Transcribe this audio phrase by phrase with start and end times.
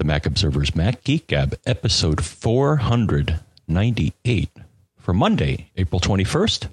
[0.00, 4.48] The Mac Observer's Mac Geek Gab, episode 498
[4.96, 6.68] for Monday, April 21st,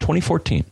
[0.00, 0.64] 2014.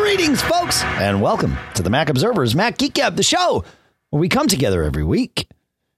[0.00, 3.66] Greetings, folks, and welcome to the Mac Observer's Mac Geek Gab, the show
[4.10, 5.48] we come together every week,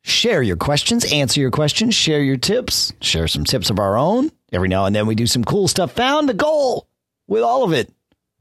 [0.02, 4.30] share your questions, answer your questions, share your tips, share some tips of our own.
[4.52, 5.92] Every now and then we do some cool stuff.
[5.92, 6.88] Found the goal
[7.28, 7.92] with all of it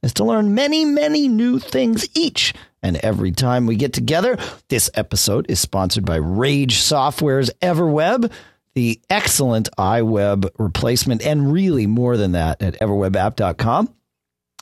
[0.02, 4.38] is to learn many, many new things each and every time we get together.
[4.70, 8.32] This episode is sponsored by Rage Software's Everweb,
[8.74, 13.94] the excellent iWeb replacement, and really more than that at everwebapp.com.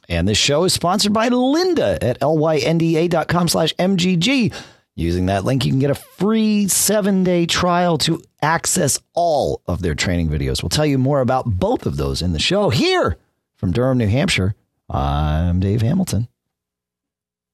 [0.09, 4.53] And this show is sponsored by Lynda at lynda.com slash MGG.
[4.99, 9.83] Using that link, you can get a free seven day trial to access all of
[9.83, 10.63] their training videos.
[10.63, 13.15] We'll tell you more about both of those in the show here
[13.57, 14.55] from Durham, New Hampshire.
[14.89, 16.27] I'm Dave Hamilton.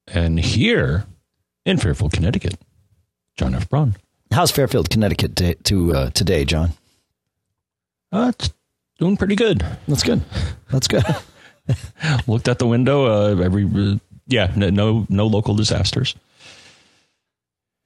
[0.08, 1.06] And here
[1.66, 2.56] in Fairfield, Connecticut,
[3.36, 3.68] John F.
[3.68, 3.98] Braun.
[4.32, 6.70] How's Fairfield, Connecticut to, to uh, today, John?
[8.14, 8.54] Uh, it's
[9.00, 9.66] doing pretty good.
[9.86, 10.22] That's good.
[10.72, 11.04] That's good.
[12.26, 13.06] Looked out the window.
[13.06, 13.98] Uh, every uh,
[14.28, 16.16] yeah, no, no no local disasters.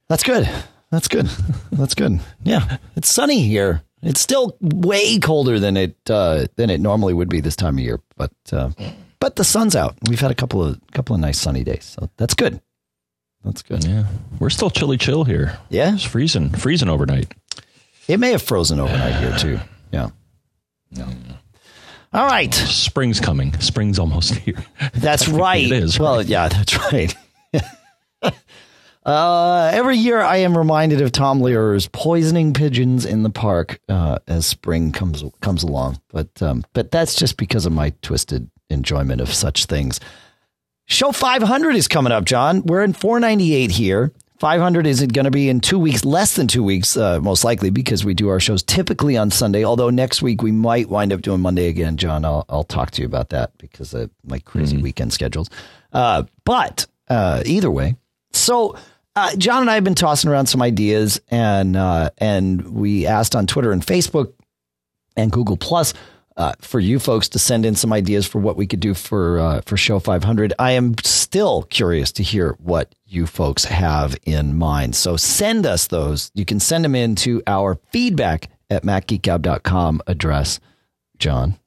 [0.08, 0.48] That's good.
[0.90, 1.26] That's good.
[1.72, 2.20] That's good.
[2.42, 3.82] Yeah, it's sunny here.
[4.02, 7.84] It's still way colder than it uh, than it normally would be this time of
[7.84, 8.70] year, but uh,
[9.20, 9.96] but the sun's out.
[10.08, 12.60] We've had a couple of couple of nice sunny days, so that's good.
[13.44, 13.84] That's good.
[13.84, 14.04] Yeah,
[14.38, 15.58] we're still chilly chill here.
[15.68, 17.32] Yeah, It's freezing, freezing overnight.
[18.08, 19.60] it may have frozen overnight here too.
[19.92, 20.10] Yeah.
[20.90, 21.12] Yeah.
[22.12, 22.52] All right.
[22.54, 23.52] Spring's coming.
[23.60, 24.64] Spring's almost here.
[24.94, 25.64] That's right.
[25.64, 26.26] it is, Well, right?
[26.26, 27.14] yeah, that's right.
[29.08, 34.18] uh, every year I am reminded of Tom Lehrer's poisoning pigeons in the park uh,
[34.26, 35.98] as spring comes comes along.
[36.10, 39.98] But um, but that's just because of my twisted enjoyment of such things.
[40.84, 42.62] Show 500 is coming up, John.
[42.64, 44.12] We're in 498 here.
[44.40, 47.70] 500 is going to be in two weeks, less than two weeks, uh, most likely,
[47.70, 49.64] because we do our shows typically on Sunday.
[49.64, 52.26] Although next week we might wind up doing Monday again, John.
[52.26, 55.48] I'll, I'll talk to you about that because of my crazy weekend schedules.
[55.92, 57.96] Uh, but uh, either way,
[58.32, 58.76] so
[59.16, 63.34] uh, John and I have been tossing around some ideas, and uh, and we asked
[63.34, 64.32] on Twitter and Facebook
[65.16, 65.92] and Google Plus
[66.38, 69.40] uh, for you folks to send in some ideas for what we could do for
[69.40, 70.54] uh, for show 500.
[70.58, 74.94] I am still curious to hear what you folks have in mind.
[74.94, 76.30] So send us those.
[76.34, 80.60] You can send them in to our feedback at macgeekgab.com address.
[81.18, 81.58] John.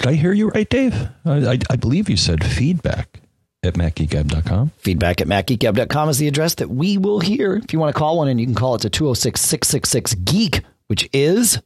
[0.00, 0.94] Did I hear you right, Dave?
[1.24, 3.17] I, I, I believe you said feedback
[3.62, 4.70] at macgeekgab.com.
[4.78, 7.56] Feedback at macgeekgab.com is the address that we will hear.
[7.56, 10.62] If you want to call one and you can call it to 206 666 Geek,
[10.86, 11.60] which is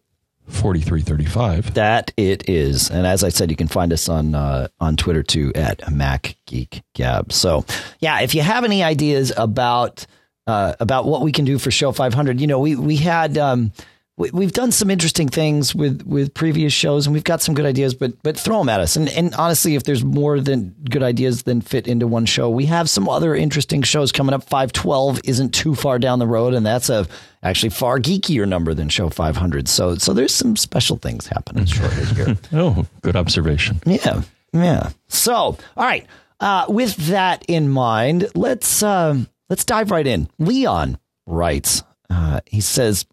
[0.48, 1.74] 4335.
[1.74, 5.22] That it is, and as I said, you can find us on uh, on Twitter
[5.22, 7.32] too at Mac Geek Gab.
[7.32, 7.64] So,
[8.00, 10.06] yeah, if you have any ideas about
[10.46, 13.72] uh, about what we can do for Show 500, you know, we we had um,
[14.18, 17.64] we, we've done some interesting things with with previous shows, and we've got some good
[17.64, 18.96] ideas, but but throw them at us.
[18.96, 22.66] And and honestly, if there's more than good ideas than fit into one show, we
[22.66, 24.42] have some other interesting shows coming up.
[24.44, 27.06] 512 isn't too far down the road, and that's a
[27.42, 29.66] actually far geekier number than Show 500.
[29.66, 32.36] So so there's some special things happening shortly here.
[32.52, 33.80] Oh, good observation.
[33.86, 34.90] Yeah, yeah.
[35.08, 36.06] So, all right.
[36.38, 40.28] Uh, with that in mind, let's um, let's dive right in.
[40.38, 41.82] Leon writes.
[42.10, 43.06] Uh, he says,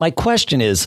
[0.00, 0.86] "My question is,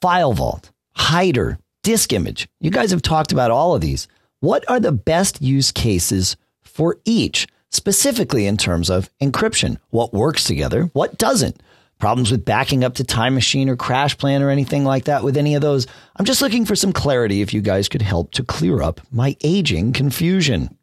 [0.00, 2.48] file vault, hider, disk image.
[2.60, 4.08] You guys have talked about all of these.
[4.40, 9.78] What are the best use cases for each, specifically in terms of encryption?
[9.90, 10.90] What works together?
[10.92, 11.60] What doesn't?"
[11.98, 15.36] problems with backing up to Time Machine or Crash Plan or anything like that with
[15.36, 15.86] any of those.
[16.16, 19.36] I'm just looking for some clarity if you guys could help to clear up my
[19.42, 20.76] aging confusion.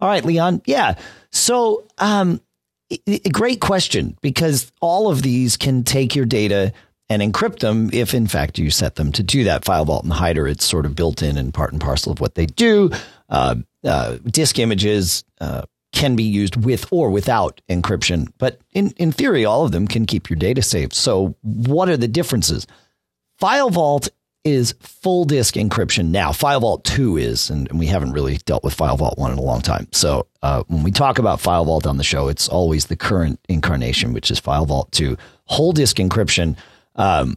[0.00, 0.62] All right, Leon.
[0.66, 0.94] Yeah.
[1.32, 2.40] So, um,
[3.32, 6.72] great question because all of these can take your data
[7.10, 9.64] and encrypt them if, in fact, you set them to do that.
[9.64, 12.34] File Vault and Hider, it's sort of built in and part and parcel of what
[12.34, 12.90] they do.
[13.28, 15.62] Uh, uh, disk images uh,
[15.92, 20.04] can be used with or without encryption, but in, in theory, all of them can
[20.04, 20.92] keep your data safe.
[20.92, 22.66] So, what are the differences?
[23.38, 24.08] File Vault
[24.44, 26.32] is full disk encryption now.
[26.32, 29.38] File Vault 2 is, and, and we haven't really dealt with File Vault 1 in
[29.38, 29.86] a long time.
[29.92, 33.40] So uh, when we talk about File Vault on the show, it's always the current
[33.48, 35.16] incarnation, which is File Vault 2.
[35.44, 36.56] Whole disk encryption.
[36.98, 37.36] Um,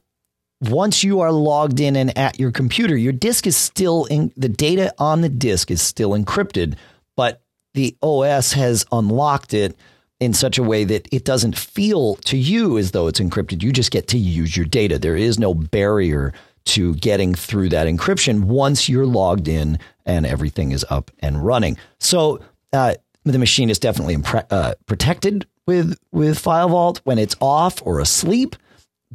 [0.62, 4.50] once you are logged in and at your computer, your disk is still in the
[4.50, 6.76] data on the disk is still encrypted,
[7.16, 7.42] but
[7.74, 9.76] the OS has unlocked it
[10.20, 13.64] in such a way that it doesn't feel to you as though it's encrypted.
[13.64, 15.00] You just get to use your data.
[15.00, 16.34] There is no barrier
[16.66, 21.76] to getting through that encryption once you're logged in and everything is up and running.
[22.00, 22.40] So
[22.72, 27.82] uh, the machine is definitely impre- uh, protected with with File Vault when it's off
[27.86, 28.56] or asleep,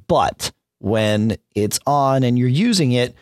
[0.07, 3.15] but when it's on and you're using it,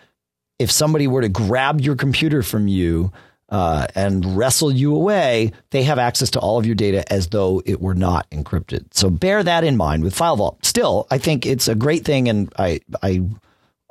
[0.59, 3.13] if somebody were to grab your computer from you
[3.49, 7.63] uh, and wrestle you away, they have access to all of your data as though
[7.65, 8.93] it were not encrypted.
[8.93, 10.65] So bear that in mind with File Vault.
[10.65, 13.23] Still, I think it's a great thing, and I I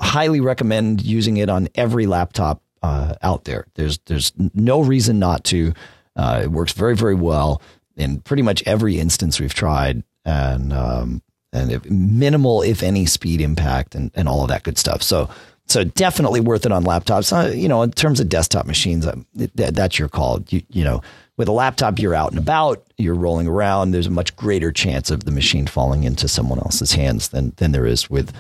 [0.02, 3.68] highly recommend using it on every laptop uh, out there.
[3.76, 5.74] There's there's no reason not to.
[6.16, 7.62] Uh, it works very very well
[7.96, 11.22] in pretty much every instance we've tried, and um,
[11.54, 15.02] and if, minimal if any speed impact and, and all of that good stuff.
[15.02, 15.30] So
[15.68, 17.32] so definitely worth it on laptops.
[17.32, 20.42] Uh, you know, in terms of desktop machines, uh, that, that's your call.
[20.50, 21.02] You you know.
[21.36, 23.90] With a laptop, you're out and about, you're rolling around.
[23.90, 27.72] There's a much greater chance of the machine falling into someone else's hands than than
[27.72, 28.32] there is with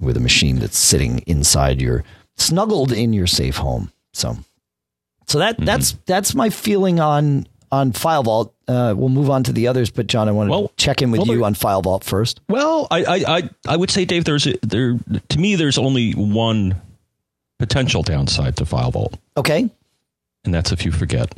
[0.00, 2.02] with a machine that's sitting inside your
[2.36, 3.92] snuggled in your safe home.
[4.12, 4.36] So,
[5.28, 5.64] so that mm-hmm.
[5.64, 8.54] that's that's my feeling on on File Vault.
[8.66, 11.10] Uh, we'll move on to the others, but John, I want well, to check in
[11.10, 12.40] with well, you on File Vault first.
[12.48, 16.12] Well, I, I I I would say, Dave, there's a, there to me there's only
[16.12, 16.80] one
[17.58, 19.18] potential downside to File Vault.
[19.36, 19.70] Okay,
[20.44, 21.32] and that's if you forget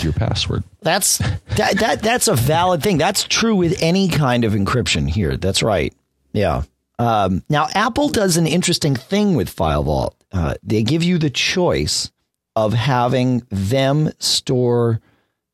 [0.00, 0.64] your password.
[0.80, 1.18] That's
[1.56, 2.98] that that that's a valid thing.
[2.98, 5.36] That's true with any kind of encryption here.
[5.36, 5.94] That's right.
[6.32, 6.62] Yeah.
[6.98, 10.14] Um, now, Apple does an interesting thing with File Vault.
[10.30, 12.12] Uh, they give you the choice
[12.54, 15.00] of having them store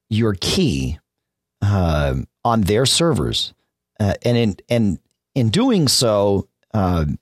[0.08, 0.98] your key
[1.62, 2.14] uh,
[2.44, 3.52] on their servers,
[4.00, 4.98] uh, and in and
[5.34, 7.18] in doing so, um,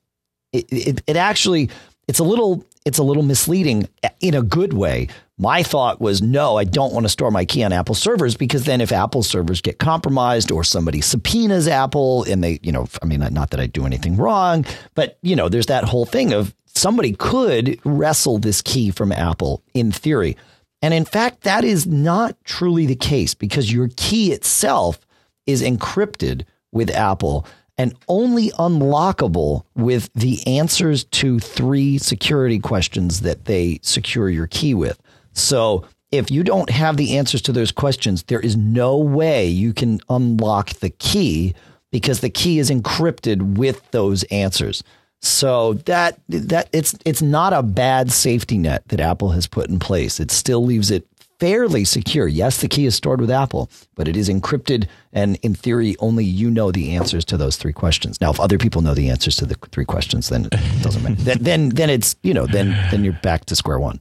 [0.51, 1.69] it, it, it actually
[2.07, 3.87] it's a little it's a little misleading
[4.21, 5.07] in a good way
[5.37, 8.63] my thought was, no, I don't want to store my key on Apple servers because
[8.63, 13.05] then if Apple servers get compromised or somebody subpoenas Apple and they, you know, I
[13.05, 16.55] mean, not that I do anything wrong, but, you know, there's that whole thing of
[16.65, 20.35] somebody could wrestle this key from Apple in theory.
[20.81, 24.99] And in fact, that is not truly the case because your key itself
[25.45, 27.45] is encrypted with Apple
[27.77, 34.73] and only unlockable with the answers to three security questions that they secure your key
[34.73, 34.99] with.
[35.33, 39.73] So if you don't have the answers to those questions, there is no way you
[39.73, 41.53] can unlock the key
[41.91, 44.83] because the key is encrypted with those answers.
[45.21, 49.79] So that that it's it's not a bad safety net that Apple has put in
[49.79, 50.19] place.
[50.19, 51.07] It still leaves it
[51.39, 52.27] fairly secure.
[52.27, 56.25] Yes, the key is stored with Apple, but it is encrypted and in theory only
[56.25, 58.19] you know the answers to those three questions.
[58.21, 61.15] Now, if other people know the answers to the three questions, then it doesn't matter.
[61.19, 63.99] then, then then it's, you know, then then you're back to square one.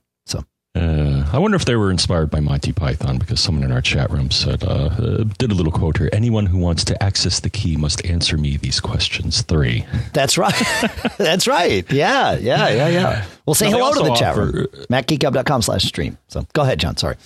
[0.76, 4.10] Uh, I wonder if they were inspired by Monty Python because someone in our chat
[4.10, 6.10] room said, uh, uh, did a little quote here.
[6.12, 9.40] Anyone who wants to access the key must answer me these questions.
[9.40, 9.86] Three.
[10.12, 10.54] That's right.
[11.18, 11.90] That's right.
[11.90, 13.26] Yeah, yeah, yeah, yeah.
[13.46, 14.66] We'll say now hello to the offer, chat room.
[14.90, 16.18] MacGeekGab.com slash stream.
[16.28, 16.98] So go ahead, John.
[16.98, 17.16] Sorry.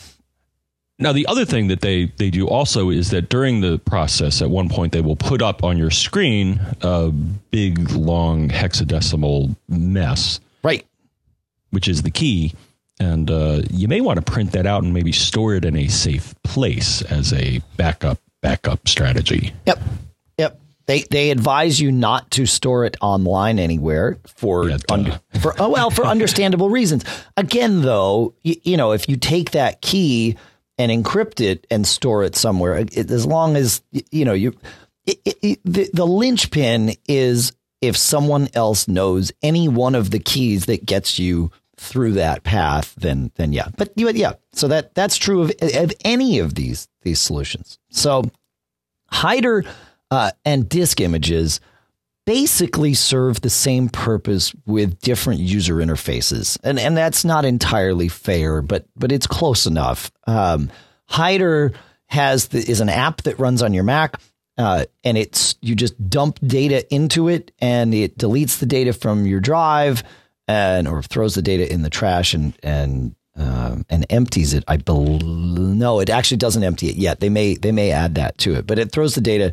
[1.00, 4.50] Now, the other thing that they, they do also is that during the process, at
[4.50, 10.38] one point, they will put up on your screen a big, long hexadecimal mess.
[10.62, 10.86] Right.
[11.70, 12.54] Which is the key
[13.00, 15.88] and uh, you may want to print that out and maybe store it in a
[15.88, 19.52] safe place as a backup backup strategy.
[19.66, 19.80] Yep.
[20.38, 20.60] Yep.
[20.86, 25.70] They they advise you not to store it online anywhere for yeah, under, for oh
[25.70, 27.04] well for understandable reasons.
[27.36, 30.36] Again, though, you, you, know if you take that key
[30.78, 34.54] and encrypt it and store it somewhere, it, as long as you know you,
[35.06, 40.84] it, the the linchpin is if someone else knows any one of the keys that
[40.84, 43.68] gets you through that path, then then yeah.
[43.76, 47.78] But yeah, so that that's true of, of any of these these solutions.
[47.90, 48.30] So
[49.08, 49.64] hider
[50.10, 51.60] uh, and disk images
[52.26, 58.60] basically serve the same purpose with different user interfaces, and and that's not entirely fair,
[58.60, 60.12] but but it's close enough.
[60.26, 60.70] Um,
[61.06, 61.72] hider
[62.06, 64.20] has the, is an app that runs on your Mac.
[64.58, 69.24] Uh, and it's you just dump data into it, and it deletes the data from
[69.24, 70.02] your drive
[70.50, 74.64] and or throws the data in the trash and and um, and empties it.
[74.66, 77.20] I believe no, it actually doesn't empty it yet.
[77.20, 79.52] They may they may add that to it, but it throws the data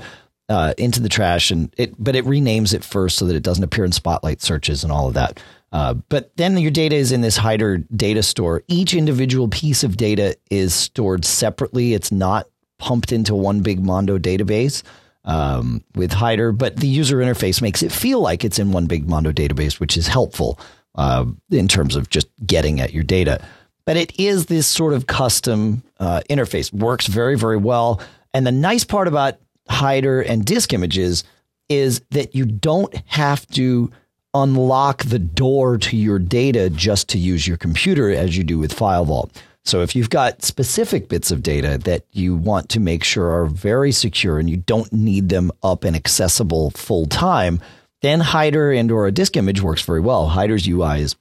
[0.50, 3.64] uh, into the trash and it but it renames it first so that it doesn't
[3.64, 5.40] appear in spotlight searches and all of that.
[5.72, 8.64] Uh, but then your data is in this hider data store.
[8.68, 11.94] Each individual piece of data is stored separately.
[11.94, 12.48] It's not
[12.80, 14.82] pumped into one big Mondo database
[15.26, 19.10] um, with hider, but the user interface makes it feel like it's in one big
[19.10, 20.58] Mondo database, which is helpful
[20.98, 23.42] uh, in terms of just getting at your data.
[23.86, 28.02] But it is this sort of custom uh, interface, works very, very well.
[28.34, 29.38] And the nice part about
[29.70, 31.24] Hider and disk images
[31.70, 33.92] is that you don't have to
[34.34, 38.74] unlock the door to your data just to use your computer as you do with
[38.74, 39.42] File Vault.
[39.66, 43.48] So if you've got specific bits of data that you want to make sure are
[43.48, 47.60] very secure and you don't need them up and accessible full time,
[48.02, 50.28] then Hider and or a disk image works very well.
[50.28, 51.16] Hider's UI is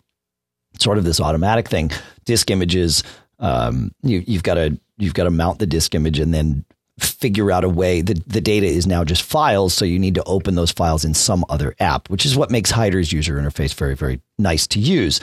[0.78, 1.90] sort of this automatic thing.
[2.24, 3.02] Disk images,
[3.38, 6.64] um, you, you've got to you've got to mount the disk image and then
[6.98, 10.24] figure out a way the, the data is now just files so you need to
[10.24, 13.94] open those files in some other app which is what makes hider's user interface very
[13.94, 15.20] very nice to use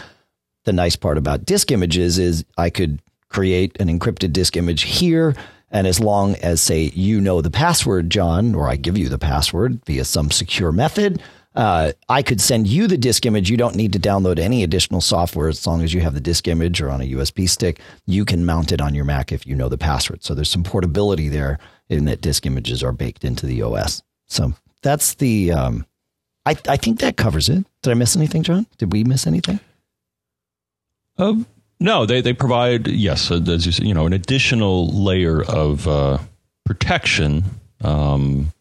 [0.65, 5.35] the nice part about disk images is i could create an encrypted disk image here
[5.71, 9.17] and as long as say you know the password john or i give you the
[9.17, 11.23] password via some secure method
[11.55, 13.49] uh, I could send you the disk image.
[13.49, 16.47] You don't need to download any additional software as long as you have the disk
[16.47, 17.79] image or on a USB stick.
[18.05, 20.23] You can mount it on your Mac if you know the password.
[20.23, 24.01] So there's some portability there in that disk images are baked into the OS.
[24.27, 25.51] So that's the.
[25.51, 25.85] Um,
[26.45, 27.65] I I think that covers it.
[27.81, 28.65] Did I miss anything, John?
[28.77, 29.59] Did we miss anything?
[31.17, 31.45] Um,
[31.79, 36.17] no, they they provide yes, uh, as you you know, an additional layer of uh,
[36.65, 37.43] protection.
[37.81, 38.51] Um,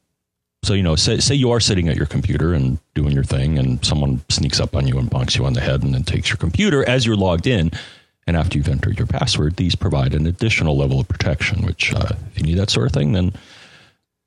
[0.65, 3.59] so, you know, say, say you are sitting at your computer and doing your thing,
[3.59, 6.29] and someone sneaks up on you and bonks you on the head and then takes
[6.29, 7.73] your computer as you're logged in.
[8.29, 12.11] And after you've entered your password, these provide an additional level of protection, which, uh,
[12.31, 13.33] if you need that sort of thing, then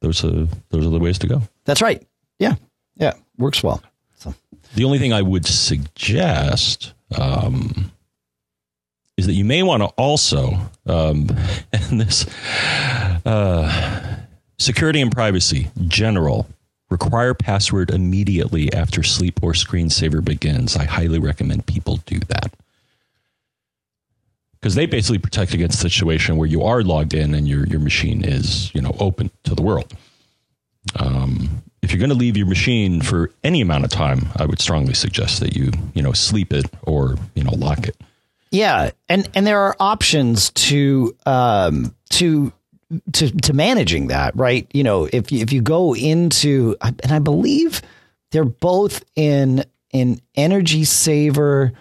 [0.01, 1.41] those, are, those are the ways to go.
[1.63, 2.05] That's right.
[2.37, 2.55] Yeah.
[2.95, 3.13] Yeah.
[3.37, 3.81] Works well.
[4.17, 4.35] So.
[4.75, 7.93] The only thing I would suggest um,
[9.15, 10.51] is that you may want to also,
[10.85, 11.29] um,
[11.73, 12.25] and this,
[13.25, 14.14] uh,
[14.57, 16.47] Security and privacy, general.
[16.89, 20.77] Require password immediately after sleep or screensaver begins.
[20.77, 22.53] I highly recommend people do that.
[24.59, 27.79] Because they basically protect against the situation where you are logged in and your, your
[27.79, 29.93] machine is, you know, open to the world.
[30.95, 34.59] Um, if you're going to leave your machine for any amount of time, I would
[34.59, 37.95] strongly suggest that you, you know, sleep it or, you know, lock it.
[38.51, 42.53] Yeah, and and there are options to um, to
[43.13, 44.67] to to managing that, right?
[44.73, 47.81] You know, if if you go into and I believe
[48.31, 51.73] they're both in in energy saver.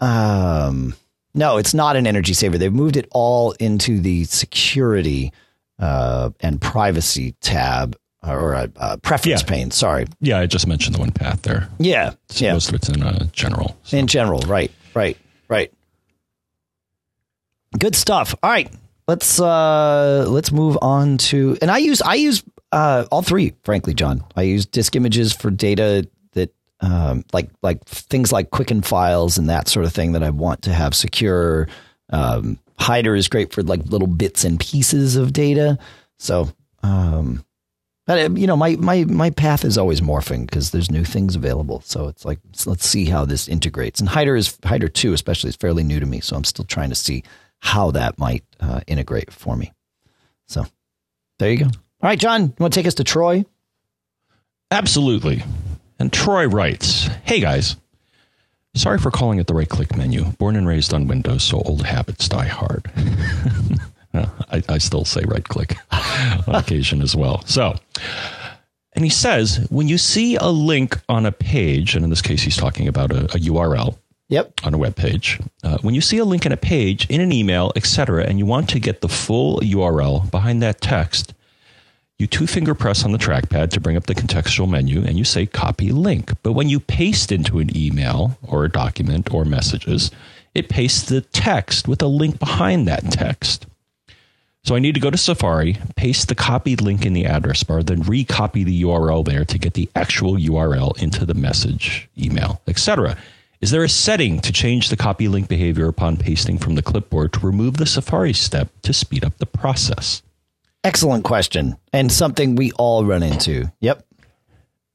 [0.00, 0.94] Um,
[1.34, 2.58] no, it's not an energy saver.
[2.58, 5.32] They've moved it all into the security
[5.78, 9.48] uh, and privacy tab or a, a preference yeah.
[9.48, 9.70] pane.
[9.70, 10.06] Sorry.
[10.20, 11.68] Yeah, I just mentioned the one path there.
[11.78, 12.52] Yeah, so yeah.
[12.52, 13.76] Most of it's in uh, general.
[13.82, 13.96] So.
[13.96, 15.16] In general, right, right,
[15.48, 15.72] right.
[17.78, 18.34] Good stuff.
[18.42, 18.70] All right,
[19.08, 22.42] let's uh let's move on to and I use I use
[22.72, 24.24] uh all three, frankly, John.
[24.36, 29.48] I use disk images for data that um like like things like quicken files and
[29.48, 31.68] that sort of thing that I want to have secure.
[32.10, 35.78] Um Hider is great for like little bits and pieces of data.
[36.18, 36.50] So
[36.82, 37.44] um
[38.06, 41.80] but you know my my my path is always morphing because there's new things available.
[41.86, 44.00] So it's like let's see how this integrates.
[44.00, 46.90] And Hider is Hider two especially is fairly new to me, so I'm still trying
[46.90, 47.22] to see
[47.64, 49.72] how that might uh, integrate for me.
[50.46, 50.66] So
[51.38, 51.64] there you go.
[51.64, 53.46] All right, John, you want to take us to Troy?
[54.70, 55.42] Absolutely.
[55.98, 57.76] And Troy writes Hey guys,
[58.74, 60.24] sorry for calling it the right click menu.
[60.32, 62.90] Born and raised on Windows, so old habits die hard.
[64.14, 65.76] I, I still say right click
[66.46, 67.44] on occasion as well.
[67.46, 67.74] So,
[68.92, 72.42] and he says when you see a link on a page, and in this case,
[72.42, 73.96] he's talking about a, a URL,
[74.28, 74.60] Yep.
[74.64, 75.38] On a web page.
[75.62, 78.46] Uh, when you see a link in a page, in an email, etc., and you
[78.46, 81.34] want to get the full URL behind that text,
[82.18, 85.24] you two finger press on the trackpad to bring up the contextual menu and you
[85.24, 86.32] say copy link.
[86.42, 90.10] But when you paste into an email or a document or messages,
[90.54, 93.66] it pastes the text with a link behind that text.
[94.62, 97.82] So I need to go to Safari, paste the copied link in the address bar,
[97.82, 103.18] then recopy the URL there to get the actual URL into the message, email, etc.
[103.64, 107.32] Is there a setting to change the copy link behavior upon pasting from the clipboard
[107.32, 110.22] to remove the Safari step to speed up the process?
[110.84, 113.72] Excellent question, and something we all run into.
[113.80, 114.04] Yep.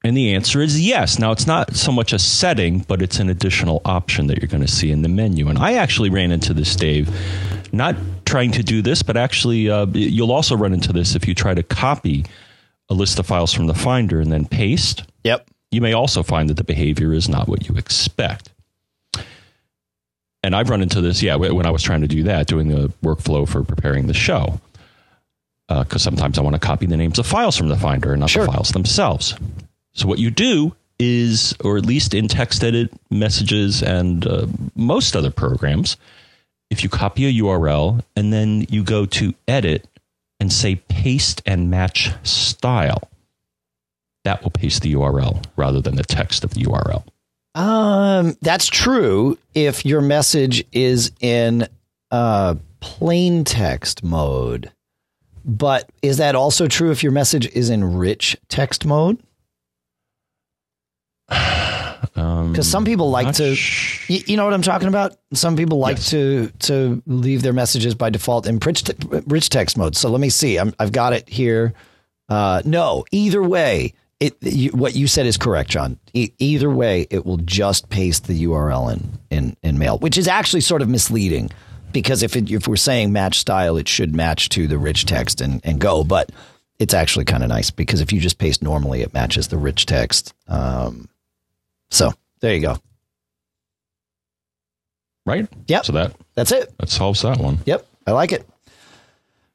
[0.04, 1.18] And the answer is yes.
[1.18, 4.64] Now, it's not so much a setting, but it's an additional option that you're going
[4.64, 5.48] to see in the menu.
[5.48, 7.10] And I actually ran into this, Dave,
[7.72, 11.34] not trying to do this, but actually, uh, you'll also run into this if you
[11.34, 12.24] try to copy
[12.88, 15.02] a list of files from the Finder and then paste.
[15.24, 15.48] Yep.
[15.72, 18.50] You may also find that the behavior is not what you expect
[20.42, 22.92] and I've run into this, yeah, when I was trying to do that, doing the
[23.02, 24.60] workflow for preparing the show.
[25.68, 28.20] Because uh, sometimes I want to copy the names of files from the Finder and
[28.20, 28.44] not sure.
[28.44, 29.36] the files themselves.
[29.92, 35.14] So what you do is, or at least in text edit messages and uh, most
[35.14, 35.96] other programs,
[36.70, 39.86] if you copy a URL and then you go to edit
[40.40, 43.08] and say paste and match style.
[44.24, 47.04] That will paste the URL rather than the text of the URL.
[47.54, 51.66] Um, that's true if your message is in
[52.10, 54.70] uh, plain text mode.
[55.44, 59.18] But is that also true if your message is in rich text mode?
[62.12, 65.16] Because some people like to, sh- you, you know what I'm talking about.
[65.32, 66.10] Some people like Yes.
[66.10, 68.94] to to leave their messages by default in rich, te-
[69.26, 69.96] rich text mode.
[69.96, 70.58] So let me see.
[70.58, 71.72] I'm, I've got it here.
[72.28, 75.98] Uh, no, either way, it you, what you said is correct, John.
[76.12, 80.28] E- either way, it will just paste the URL in in in mail, which is
[80.28, 81.50] actually sort of misleading
[81.92, 85.40] because if it, if we're saying match style, it should match to the rich text
[85.40, 86.30] and and go, but
[86.78, 89.86] it's actually kind of nice because if you just paste normally, it matches the rich
[89.86, 90.32] text.
[90.48, 91.08] Um,
[91.90, 92.76] so there you go.
[95.26, 95.46] right?
[95.68, 95.84] Yep.
[95.84, 96.72] So that That's it.
[96.78, 97.58] that solves that one.
[97.66, 98.46] Yep, I like it.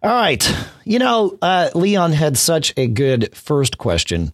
[0.03, 0.47] All right.
[0.83, 4.31] You know, uh, Leon had such a good first question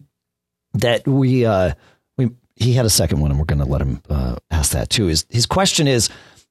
[0.74, 1.74] that we uh,
[2.16, 4.90] we he had a second one, and we're going to let him uh, ask that
[4.90, 5.06] too.
[5.06, 6.08] His his question is,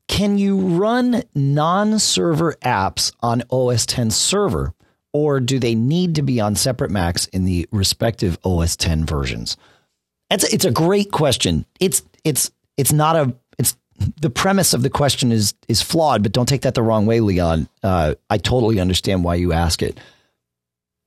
[0.08, 4.74] can you run non-server apps on OS 10 server,
[5.14, 9.58] or do they need to be on separate Macs in the respective OS 10 versions?
[10.30, 11.66] It's a, it's a great question.
[11.80, 13.76] It's it's it's not a it's
[14.20, 17.20] the premise of the question is is flawed, but don't take that the wrong way,
[17.20, 17.68] Leon.
[17.84, 20.00] Uh, I totally understand why you ask it.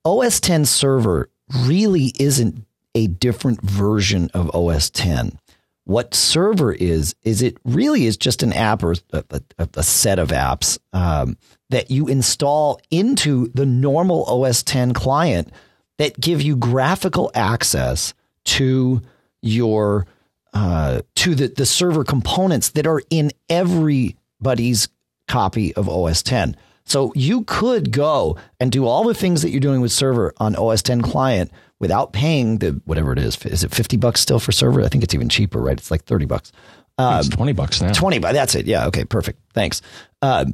[0.05, 1.31] OS 10 server
[1.67, 2.65] really isn't
[2.95, 5.39] a different version of OS 10.
[5.85, 9.25] What server is is it really is just an app or a,
[9.59, 11.37] a, a set of apps um,
[11.69, 15.53] that you install into the normal OS 10 client
[15.99, 19.03] that give you graphical access to
[19.43, 20.07] your
[20.55, 24.89] uh, to the, the server components that are in everybody's
[25.29, 26.57] copy of OS 10.
[26.87, 30.55] So you could go and do all the things that you're doing with server on
[30.55, 33.37] OS 10 client without paying the whatever it is.
[33.45, 34.83] Is it 50 bucks still for server?
[34.83, 35.77] I think it's even cheaper, right?
[35.77, 36.53] It's like 30 bucks.
[36.99, 37.93] it's twenty bucks now.
[37.93, 38.35] 20 bucks.
[38.35, 38.67] That's it.
[38.67, 38.87] Yeah.
[38.87, 39.05] Okay.
[39.05, 39.41] Perfect.
[39.53, 39.83] Thanks.
[40.23, 40.45] Uh,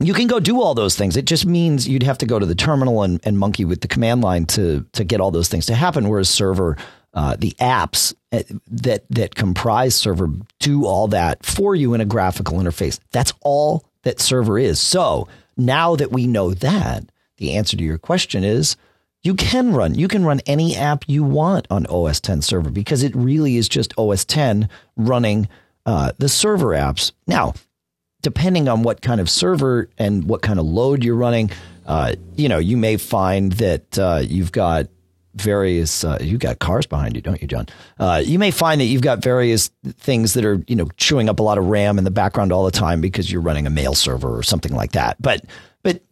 [0.00, 1.16] you can go do all those things.
[1.16, 3.88] It just means you'd have to go to the terminal and, and monkey with the
[3.88, 6.08] command line to to get all those things to happen.
[6.08, 6.76] Whereas server,
[7.14, 10.30] uh, the apps uh, that that comprise server
[10.60, 13.00] do all that for you in a graphical interface.
[13.10, 14.78] That's all that server is.
[14.78, 18.76] So now that we know that, the answer to your question is
[19.28, 23.02] you can run you can run any app you want on OS 10 server because
[23.02, 25.46] it really is just OS 10 running
[25.84, 27.12] uh, the server apps.
[27.26, 27.52] Now,
[28.22, 31.50] depending on what kind of server and what kind of load you're running,
[31.84, 34.86] uh, you know, you may find that uh, you've got
[35.34, 36.04] various.
[36.04, 37.66] Uh, you've got cars behind you, don't you, John?
[37.98, 41.38] Uh, you may find that you've got various things that are you know chewing up
[41.38, 43.94] a lot of RAM in the background all the time because you're running a mail
[43.94, 45.20] server or something like that.
[45.20, 45.44] But
[45.82, 46.02] but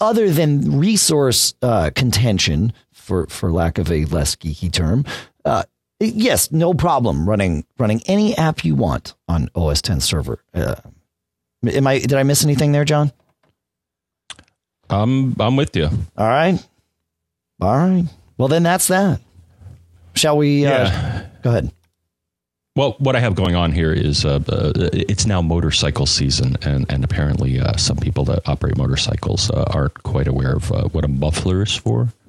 [0.00, 5.04] other than resource uh, contention, for for lack of a less geeky term.
[5.44, 5.62] Uh,
[5.98, 10.44] Yes, no problem running running any app you want on OS 10 server.
[10.52, 10.74] Uh,
[11.66, 13.12] am I did I miss anything there, John?
[14.90, 15.86] I'm I'm with you.
[16.18, 16.62] All right,
[17.62, 18.04] all right.
[18.36, 19.20] Well, then that's that.
[20.14, 20.66] Shall we?
[20.66, 21.26] Uh, Yeah.
[21.42, 21.72] Go ahead.
[22.76, 26.84] Well, what I have going on here is uh, uh, it's now motorcycle season, and
[26.92, 31.02] and apparently uh, some people that operate motorcycles uh, aren't quite aware of uh, what
[31.02, 32.08] a muffler is for.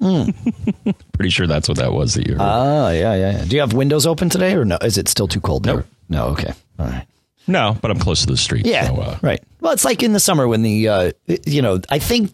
[1.12, 2.40] Pretty sure that's what that was that you heard.
[2.40, 3.44] Ah, yeah, yeah, yeah.
[3.44, 4.78] Do you have windows open today, or no?
[4.82, 5.76] Is it still too cold there?
[5.76, 5.86] Nope.
[6.08, 6.26] No.
[6.28, 6.54] Okay.
[6.78, 7.06] All right.
[7.46, 8.64] no, but I'm close to the street.
[8.64, 8.86] Yeah.
[8.86, 9.42] so, uh, right.
[9.60, 11.12] Well, it's like in the summer when the, uh,
[11.44, 12.32] you know, I think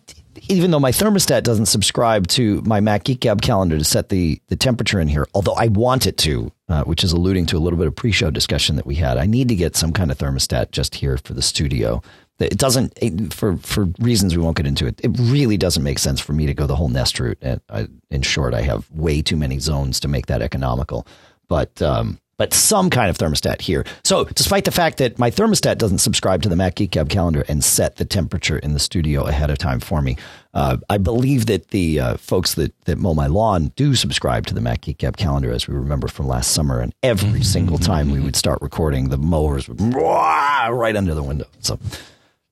[0.48, 4.40] even though my thermostat doesn't subscribe to my Mac Geek Gab calendar to set the,
[4.48, 7.60] the temperature in here, although I want it to, uh, which is alluding to a
[7.60, 10.10] little bit of pre show discussion that we had, I need to get some kind
[10.10, 12.02] of thermostat just here for the studio.
[12.40, 16.00] It doesn't, it, for, for reasons we won't get into it, it really doesn't make
[16.00, 17.38] sense for me to go the whole Nest route.
[17.40, 21.06] And I, in short, I have way too many zones to make that economical.
[21.48, 23.84] But, um, but some kind of thermostat here.
[24.04, 27.44] So, despite the fact that my thermostat doesn't subscribe to the Mac Geek Gab calendar
[27.48, 30.16] and set the temperature in the studio ahead of time for me,
[30.52, 34.54] uh, I believe that the uh, folks that, that mow my lawn do subscribe to
[34.54, 36.80] the Mac Geek Gab calendar, as we remember from last summer.
[36.80, 41.46] And every single time we would start recording, the mowers would right under the window.
[41.60, 41.78] So,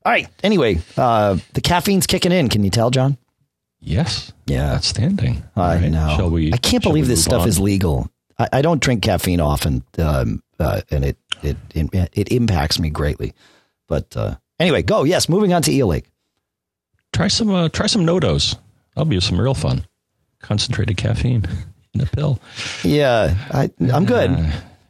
[0.04, 0.28] all right.
[0.42, 2.48] Anyway, uh, the caffeine's kicking in.
[2.48, 3.16] Can you tell, John?
[3.80, 4.32] Yes.
[4.46, 4.74] Yeah.
[4.74, 5.42] Outstanding.
[5.56, 5.90] All I right.
[5.90, 6.14] know.
[6.16, 6.52] Shall we?
[6.52, 7.48] I can't believe this stuff on?
[7.48, 8.10] is legal.
[8.42, 12.90] I, I don't drink caffeine often, um, uh, and it, it it it impacts me
[12.90, 13.32] greatly.
[13.88, 15.04] But uh, anyway, go.
[15.04, 16.06] Yes, moving on to Eel Lake.
[17.12, 17.50] Try some.
[17.50, 18.56] Uh, try some NoDoz.
[18.94, 19.86] That'll be some real fun.
[20.40, 21.44] Concentrated caffeine
[21.94, 22.40] in a pill.
[22.82, 24.30] Yeah, I, I'm good.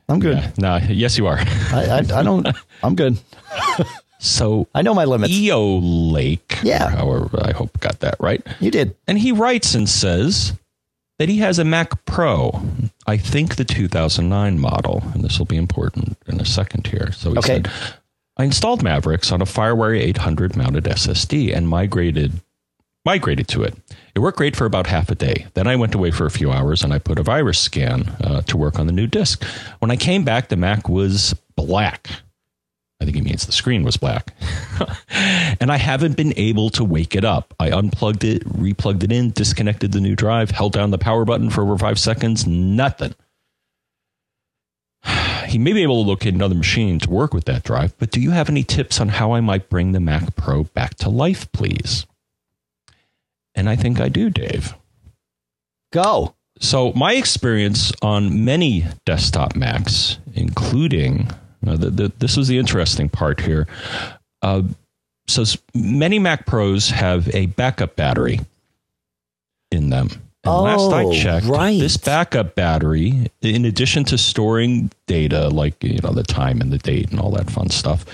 [0.09, 0.37] I'm good.
[0.39, 0.51] Yeah.
[0.59, 0.77] No.
[0.89, 1.39] Yes, you are.
[1.39, 2.47] I, I, I don't.
[2.83, 3.19] I'm good.
[4.19, 5.33] So I know my limits.
[5.33, 6.91] EO Lake, Yeah.
[6.91, 8.41] however, I hope I got that right.
[8.61, 8.95] You did.
[9.09, 10.53] And he writes and says
[11.19, 12.63] that he has a Mac Pro,
[13.07, 17.11] I think the 2009 model, and this will be important in a second here.
[17.13, 17.47] So he Okay.
[17.63, 17.71] said,
[18.37, 22.41] I installed Mavericks on a FireWire 800 mounted SSD and migrated
[23.05, 23.77] migrated to it.
[24.15, 25.47] It worked great for about half a day.
[25.55, 28.43] Then I went away for a few hours and I put a virus scan uh,
[28.43, 29.43] to work on the new disk.
[29.81, 32.09] When I came back, the Mac was black.
[33.03, 34.33] I think he means the screen was black.
[35.61, 37.53] and I haven't been able to wake it up.
[37.59, 41.51] I unplugged it, replugged it in, disconnected the new drive, held down the power button
[41.51, 43.15] for over five seconds, nothing.
[45.49, 48.21] He may be able to locate another machine to work with that drive, but do
[48.21, 51.51] you have any tips on how I might bring the Mac Pro back to life,
[51.53, 52.07] please?
[53.55, 54.75] And I think I do, Dave.
[55.93, 56.37] Go.
[56.59, 61.29] So, my experience on many desktop Macs, including
[61.67, 63.67] uh, the, the, this was the interesting part here.
[64.43, 64.63] Uh,
[65.29, 65.45] so,
[65.75, 68.41] many Mac Pros have a backup battery
[69.71, 70.09] in them.
[70.45, 71.79] And last I Oh, checked, right.
[71.79, 76.79] this backup battery, in addition to storing data like you know the time and the
[76.79, 78.05] date and all that fun stuff,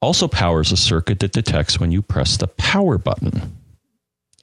[0.00, 3.58] also powers a circuit that detects when you press the power button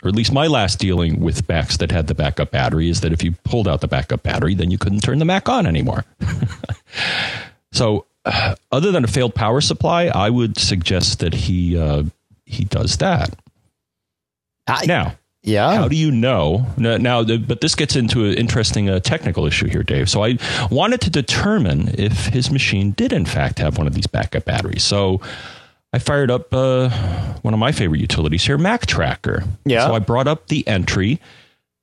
[0.06, 3.12] or at least my last dealing with Macs that had the backup battery is that
[3.12, 6.06] if you pulled out the backup battery, then you couldn't turn the Mac on anymore.
[7.72, 12.04] so, uh, other than a failed power supply, I would suggest that he uh,
[12.46, 13.38] he does that.
[14.68, 15.76] I, Now, yeah.
[15.76, 16.66] how do you know?
[16.78, 20.10] Now, now but this gets into an interesting uh, technical issue here, Dave.
[20.10, 20.38] So I
[20.72, 24.84] wanted to determine if his machine did, in fact, have one of these backup batteries.
[24.84, 25.22] So
[25.94, 26.90] I fired up uh,
[27.42, 29.44] one of my favorite utilities here, Mac Tracker.
[29.66, 29.88] Yeah.
[29.88, 31.22] So I brought up the entry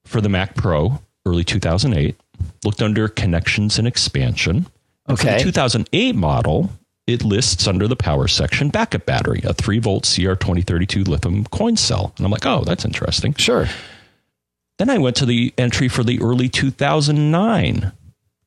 [0.05, 2.17] for the Mac Pro, early 2008,
[2.65, 4.67] looked under connections and expansion.
[5.11, 5.39] Okay.
[5.39, 6.71] the 2008 model,
[7.07, 12.13] it lists under the power section backup battery, a 3 volt CR2032 lithium coin cell.
[12.17, 13.35] And I'm like, oh, that's interesting.
[13.35, 13.67] Sure.
[14.79, 17.93] Then I went to the entry for the early 2009,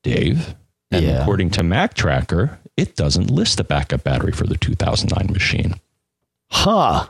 [0.03, 0.55] Dave.
[0.91, 1.21] And Yeah.
[1.21, 5.75] according to Mac Tracker, it doesn't list a backup battery for the 2009 machine.
[6.51, 7.07] Huh.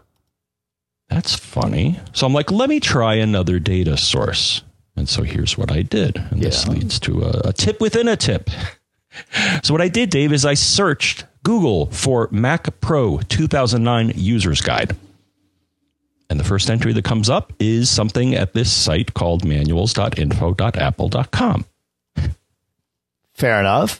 [1.10, 1.99] That's funny.
[2.13, 4.63] So I'm like, let me try another data source.
[4.95, 6.17] And so here's what I did.
[6.17, 8.49] And this leads to a, a tip within a tip.
[9.63, 14.95] So what I did, Dave, is I searched Google for Mac Pro 2009 User's Guide.
[16.30, 21.65] And the first entry that comes up is something at this site called manuals.info.apple.com.
[23.34, 23.99] Fair enough.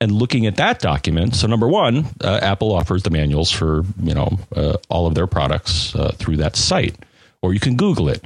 [0.00, 4.14] and looking at that document so number one uh, apple offers the manuals for you
[4.14, 6.96] know uh, all of their products uh, through that site
[7.40, 8.22] or you can google it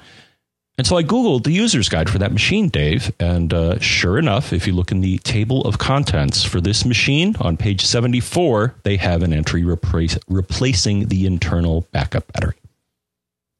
[0.78, 4.52] and so i googled the user's guide for that machine dave and uh, sure enough
[4.52, 8.96] if you look in the table of contents for this machine on page 74 they
[8.96, 12.56] have an entry replace, replacing the internal backup battery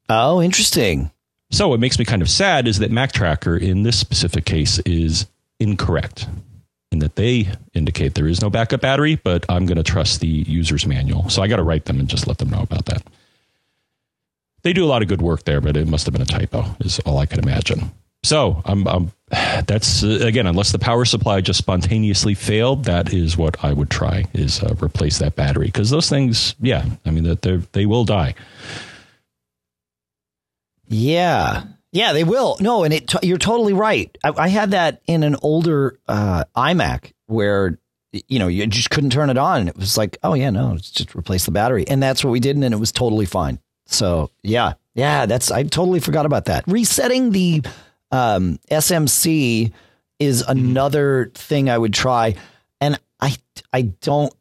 [0.09, 1.11] Oh, interesting.
[1.51, 4.79] so what makes me kind of sad is that mac tracker in this specific case
[4.79, 5.25] is
[5.59, 6.27] incorrect
[6.91, 10.27] in that they indicate there is no backup battery, but I'm going to trust the
[10.27, 11.29] user's manual.
[11.29, 13.03] So I got to write them and just let them know about that.
[14.67, 16.65] They do a lot of good work there, but it must have been a typo,
[16.81, 17.89] is all I could imagine.
[18.23, 23.63] So I'm, I'm that's again, unless the power supply just spontaneously failed, that is what
[23.63, 27.43] I would try is uh, replace that battery because those things, yeah, I mean that
[27.43, 28.35] they they will die.
[30.89, 31.63] Yeah.
[31.93, 32.57] Yeah, they will.
[32.59, 34.13] No, and it you're totally right.
[34.21, 37.79] I, I had that in an older uh, iMac where
[38.11, 39.69] you know you just couldn't turn it on.
[39.69, 42.57] It was like, oh yeah, no, just replace the battery, and that's what we did,
[42.57, 43.61] and it was totally fine.
[43.87, 46.63] So yeah, yeah, that's I totally forgot about that.
[46.67, 47.63] Resetting the
[48.11, 49.71] um, SMC
[50.19, 52.35] is another thing I would try,
[52.81, 53.35] and I
[53.73, 54.33] I don't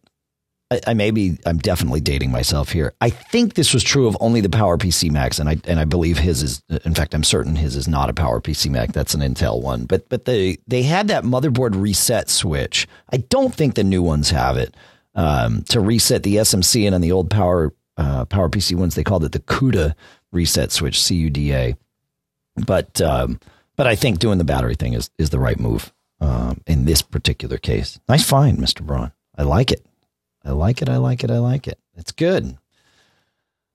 [0.70, 2.92] I, I maybe I'm definitely dating myself here.
[3.00, 5.84] I think this was true of only the Power PC Macs, and I and I
[5.84, 6.62] believe his is.
[6.84, 8.92] In fact, I'm certain his is not a Power PC Mac.
[8.92, 9.84] That's an Intel one.
[9.84, 12.88] But but they they had that motherboard reset switch.
[13.12, 14.74] I don't think the new ones have it
[15.14, 19.04] um, to reset the SMC, and on the old Power uh, Power PC ones they
[19.04, 19.94] called it the CUDA
[20.32, 21.76] reset switch, C U D A.
[22.56, 23.40] But um,
[23.76, 27.02] but I think doing the battery thing is is the right move um, in this
[27.02, 27.98] particular case.
[28.08, 29.12] Nice find, Mister Braun.
[29.36, 29.84] I like it.
[30.44, 30.88] I like it.
[30.88, 31.30] I like it.
[31.30, 31.78] I like it.
[31.94, 32.56] It's good.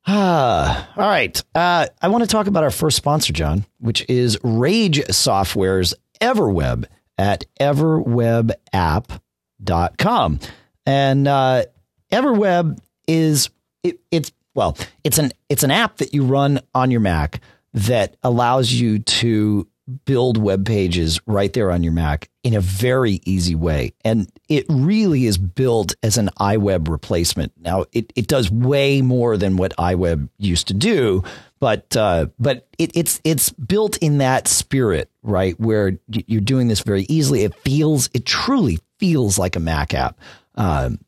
[0.08, 1.42] Ah, all right.
[1.54, 6.86] Uh, I want to talk about our first sponsor, John, which is Rage Software's Everweb
[7.18, 10.40] at everwebapp.com.
[10.86, 11.64] And uh,
[12.12, 13.50] Everweb is
[13.84, 17.41] it, it's well, it's an it's an app that you run on your Mac
[17.74, 19.67] that allows you to
[20.06, 23.94] build web pages right there on your Mac in a very easy way.
[24.04, 27.54] And it really is built as an iWeb replacement.
[27.58, 31.24] Now, it, it does way more than what iWeb used to do,
[31.60, 35.60] but uh, but it, it's it's built in that spirit, right?
[35.60, 37.44] Where you're doing this very easily.
[37.44, 40.20] It feels it truly feels like a Mac app.
[40.56, 41.00] Um,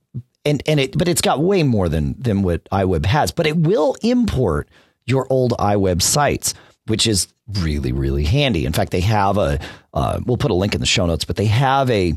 [0.45, 3.31] and and it but it's got way more than than what iWeb has.
[3.31, 4.69] But it will import
[5.05, 6.53] your old iWeb sites,
[6.87, 7.27] which is
[7.59, 8.65] really really handy.
[8.65, 9.59] In fact, they have a
[9.93, 12.13] uh, we'll put a link in the show notes, but they have a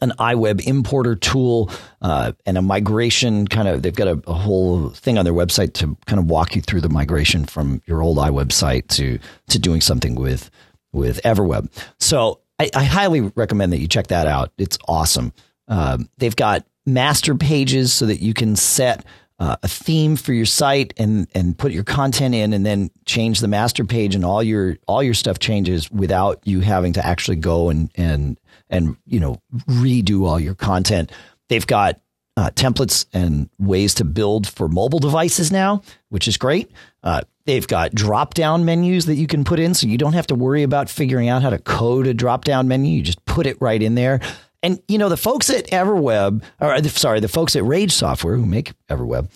[0.00, 1.70] an iWeb importer tool
[2.02, 5.74] uh, and a migration kind of they've got a, a, whole thing on their website
[5.74, 9.58] to kind of walk you through the migration from your old iWeb site to to
[9.58, 10.50] doing something with
[10.92, 11.70] with Everweb.
[12.00, 14.52] So I, I highly recommend that you check that out.
[14.58, 15.32] It's awesome.
[15.68, 19.04] Um, they've got master pages so that you can set
[19.38, 23.40] uh, a theme for your site and and put your content in and then change
[23.40, 27.36] the master page and all your all your stuff changes without you having to actually
[27.36, 28.38] go and and
[28.70, 31.10] and you know redo all your content.
[31.48, 32.00] They've got
[32.36, 36.70] uh, templates and ways to build for mobile devices now, which is great.
[37.02, 40.26] Uh, they've got drop down menus that you can put in, so you don't have
[40.28, 42.96] to worry about figuring out how to code a drop down menu.
[42.96, 44.20] You just put it right in there.
[44.64, 48.46] And you know the folks at Everweb, or sorry, the folks at Rage Software who
[48.46, 49.28] make Everweb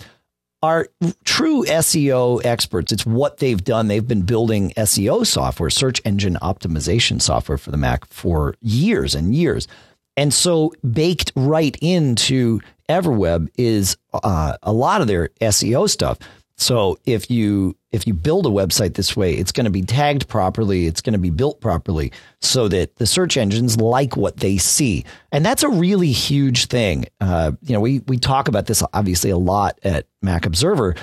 [0.62, 0.88] are
[1.24, 2.92] true SEO experts.
[2.92, 3.88] It's what they've done.
[3.88, 9.34] They've been building SEO software, search engine optimization software for the Mac for years and
[9.34, 9.68] years.
[10.16, 16.18] And so baked right into Everweb is uh, a lot of their SEO stuff.
[16.58, 20.28] So if you if you build a website this way, it's going to be tagged
[20.28, 24.58] properly, it's going to be built properly so that the search engines like what they
[24.58, 25.04] see.
[25.32, 27.06] And that's a really huge thing.
[27.20, 30.96] Uh, you know, we we talk about this obviously a lot at Mac Observer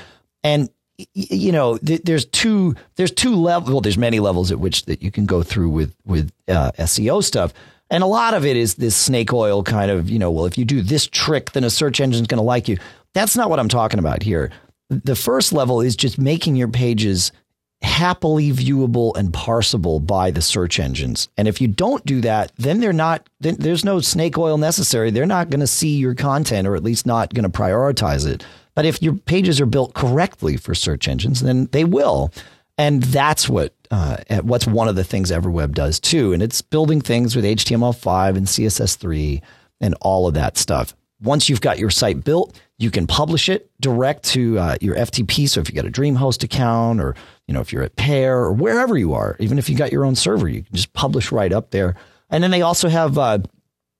[0.43, 0.69] and
[1.13, 5.11] you know there's two there's two levels well there's many levels at which that you
[5.11, 7.53] can go through with with uh, SEO stuff
[7.89, 10.57] and a lot of it is this snake oil kind of you know well if
[10.57, 12.77] you do this trick then a search engine is going to like you
[13.13, 14.51] that's not what I'm talking about here
[14.89, 17.31] the first level is just making your pages
[17.81, 21.29] happily viewable and parsable by the search engines.
[21.37, 25.11] And if you don't do that, then they're not then there's no snake oil necessary.
[25.11, 28.45] They're not going to see your content or at least not going to prioritize it.
[28.73, 32.31] But if your pages are built correctly for search engines, then they will.
[32.77, 36.33] And that's what uh, what's one of the things Everweb does too.
[36.33, 39.41] And it's building things with HTML5 and CSS3
[39.79, 40.95] and all of that stuff.
[41.21, 45.47] Once you've got your site built, you can publish it direct to uh, your FTP.
[45.47, 47.15] So if you got a DreamHost account, or
[47.47, 50.05] you know if you're at Pair or wherever you are, even if you got your
[50.05, 51.95] own server, you can just publish right up there.
[52.29, 53.39] And then they also have uh,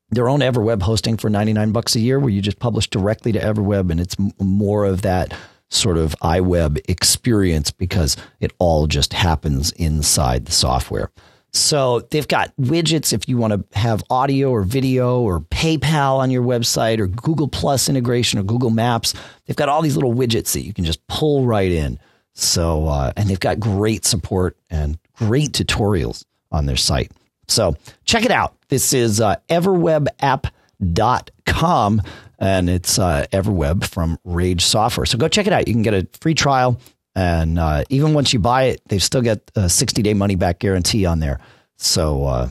[0.10, 3.40] their own Everweb hosting for 99 bucks a year, where you just publish directly to
[3.40, 5.34] Everweb, and it's more of that
[5.70, 11.12] sort of iWeb experience because it all just happens inside the software.
[11.56, 16.30] So they've got widgets if you want to have audio or video or PayPal on
[16.30, 19.13] your website or Google Plus integration or Google Maps.
[19.46, 21.98] They've got all these little widgets that you can just pull right in.
[22.34, 27.13] So, uh, and they've got great support and great tutorials on their site.
[27.48, 28.58] So check it out.
[28.68, 32.02] This is uh, everwebapp.com
[32.38, 35.06] and it's uh, Everweb from Rage Software.
[35.06, 35.70] So go check it out.
[35.70, 36.78] You can get a free trial.
[37.15, 40.60] And uh, even once you buy it, they've still got a 60 day money back
[40.60, 41.39] guarantee on there.
[41.78, 42.49] So, uh,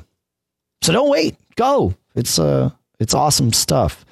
[0.82, 1.36] so don't wait.
[1.56, 1.94] Go.
[2.14, 4.04] It's uh, it's awesome stuff.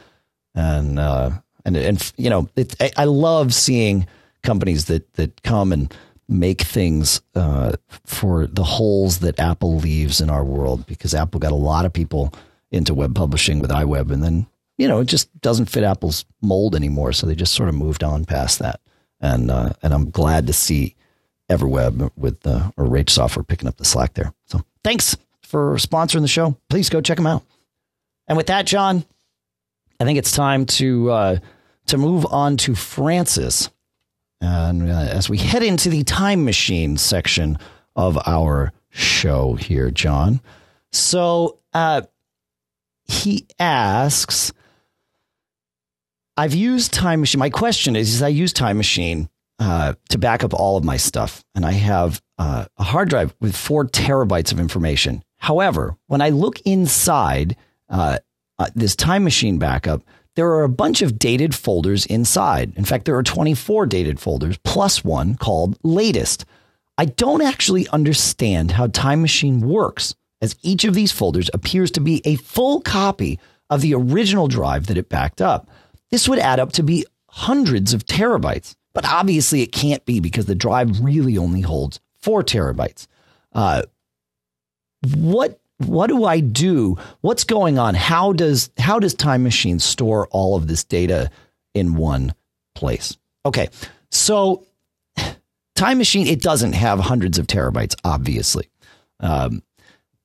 [0.54, 1.30] And uh,
[1.64, 4.06] and and you know, it, I, love seeing
[4.42, 5.92] companies that that come and
[6.28, 7.72] make things uh,
[8.04, 11.92] for the holes that Apple leaves in our world because Apple got a lot of
[11.92, 12.32] people
[12.70, 16.74] into web publishing with iWeb, and then you know it just doesn't fit Apple's mold
[16.74, 18.80] anymore, so they just sort of moved on past that
[19.22, 20.96] and uh, and I'm glad to see
[21.48, 24.34] Everweb with uh, or Rage Software picking up the slack there.
[24.46, 26.56] So thanks for sponsoring the show.
[26.68, 27.42] Please go check them out.
[28.26, 29.04] And with that, John,
[30.00, 31.38] I think it's time to uh,
[31.86, 33.70] to move on to Francis,
[34.40, 37.58] and uh, as we head into the time machine section
[37.94, 40.40] of our show here, John.
[40.90, 42.02] So uh,
[43.04, 44.52] he asks
[46.36, 47.38] I've used Time Machine.
[47.38, 50.96] My question is, is I use Time Machine uh, to back up all of my
[50.96, 55.22] stuff, and I have uh, a hard drive with four terabytes of information.
[55.36, 57.56] However, when I look inside
[57.88, 58.18] uh,
[58.58, 60.02] uh this Time Machine backup,
[60.34, 62.72] there are a bunch of dated folders inside.
[62.76, 66.46] In fact, there are 24 dated folders plus one called Latest.
[66.96, 72.00] I don't actually understand how Time Machine works, as each of these folders appears to
[72.00, 75.68] be a full copy of the original drive that it backed up.
[76.12, 80.46] This would add up to be hundreds of terabytes, but obviously it can't be because
[80.46, 83.06] the drive really only holds four terabytes.
[83.52, 83.82] Uh,
[85.16, 86.96] what what do I do?
[87.22, 87.94] What's going on?
[87.94, 91.30] How does how does Time Machine store all of this data
[91.74, 92.34] in one
[92.74, 93.16] place?
[93.46, 93.68] Okay,
[94.10, 94.66] so
[95.74, 98.68] Time Machine it doesn't have hundreds of terabytes, obviously.
[99.20, 99.62] Um,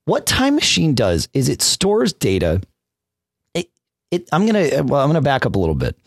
[0.05, 2.61] what Time Machine does is it stores data.
[4.11, 5.97] It, I'm gonna well I'm gonna back up a little bit.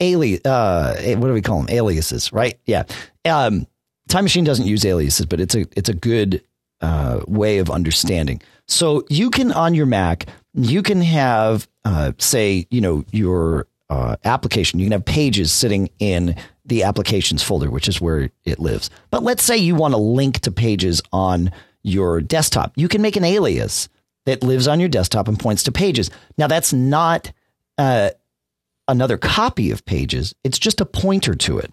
[0.00, 1.68] Ali, uh, what do we call them?
[1.68, 2.58] Aliases, right?
[2.66, 2.84] Yeah.
[3.24, 3.66] Um,
[4.08, 6.42] Time Machine doesn't use aliases, but it's a it's a good
[6.80, 8.40] uh, way of understanding.
[8.68, 14.16] So you can on your Mac, you can have uh, say you know your uh,
[14.24, 14.78] application.
[14.78, 18.90] You can have pages sitting in the applications folder, which is where it lives.
[19.10, 21.50] But let's say you want to link to pages on
[21.82, 22.72] your desktop.
[22.76, 23.88] You can make an alias
[24.26, 26.10] that lives on your desktop and points to pages.
[26.38, 27.32] Now that's not
[27.78, 28.10] uh,
[28.88, 30.34] another copy of pages.
[30.44, 31.72] It's just a pointer to it.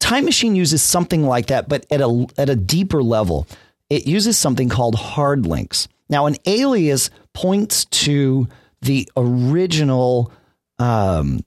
[0.00, 3.46] Time Machine uses something like that, but at a at a deeper level.
[3.88, 5.86] It uses something called hard links.
[6.08, 8.48] Now, an alias points to
[8.80, 10.32] the original
[10.78, 11.40] um,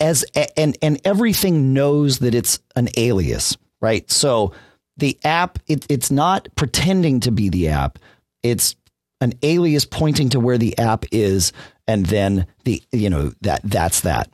[0.00, 0.24] as
[0.56, 4.08] and and everything knows that it's an alias, right?
[4.10, 4.52] So
[4.96, 7.98] the app it, it's not pretending to be the app.
[8.42, 8.76] It's
[9.20, 11.52] an alias pointing to where the app is
[11.86, 14.30] and then the you know that that's that.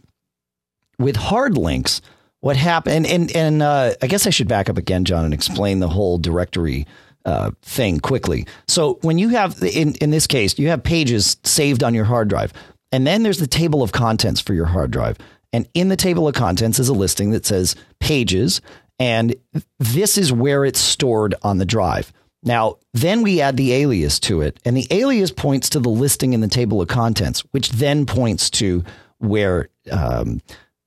[0.98, 2.00] With hard links,
[2.40, 3.06] what happened?
[3.06, 5.88] And and, and uh, I guess I should back up again, John, and explain the
[5.88, 6.86] whole directory
[7.24, 8.46] uh, thing quickly.
[8.68, 12.28] So when you have in in this case, you have pages saved on your hard
[12.28, 12.52] drive,
[12.90, 15.18] and then there's the table of contents for your hard drive.
[15.54, 18.62] And in the table of contents is a listing that says pages,
[18.98, 19.34] and
[19.78, 22.12] this is where it's stored on the drive.
[22.42, 26.32] Now, then we add the alias to it, and the alias points to the listing
[26.32, 28.84] in the table of contents, which then points to
[29.18, 30.40] where um,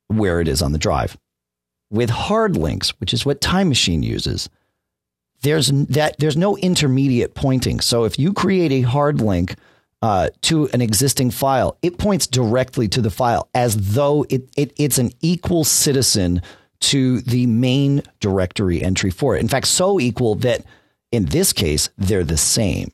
[0.07, 1.17] where it is on the drive.
[1.89, 4.49] With hard links, which is what Time Machine uses,
[5.41, 7.79] there's that there's no intermediate pointing.
[7.79, 9.55] So if you create a hard link
[10.01, 14.73] uh, to an existing file, it points directly to the file as though it, it
[14.77, 16.41] it's an equal citizen
[16.81, 19.39] to the main directory entry for it.
[19.39, 20.65] In fact, so equal that
[21.15, 22.91] in this case, they're the same.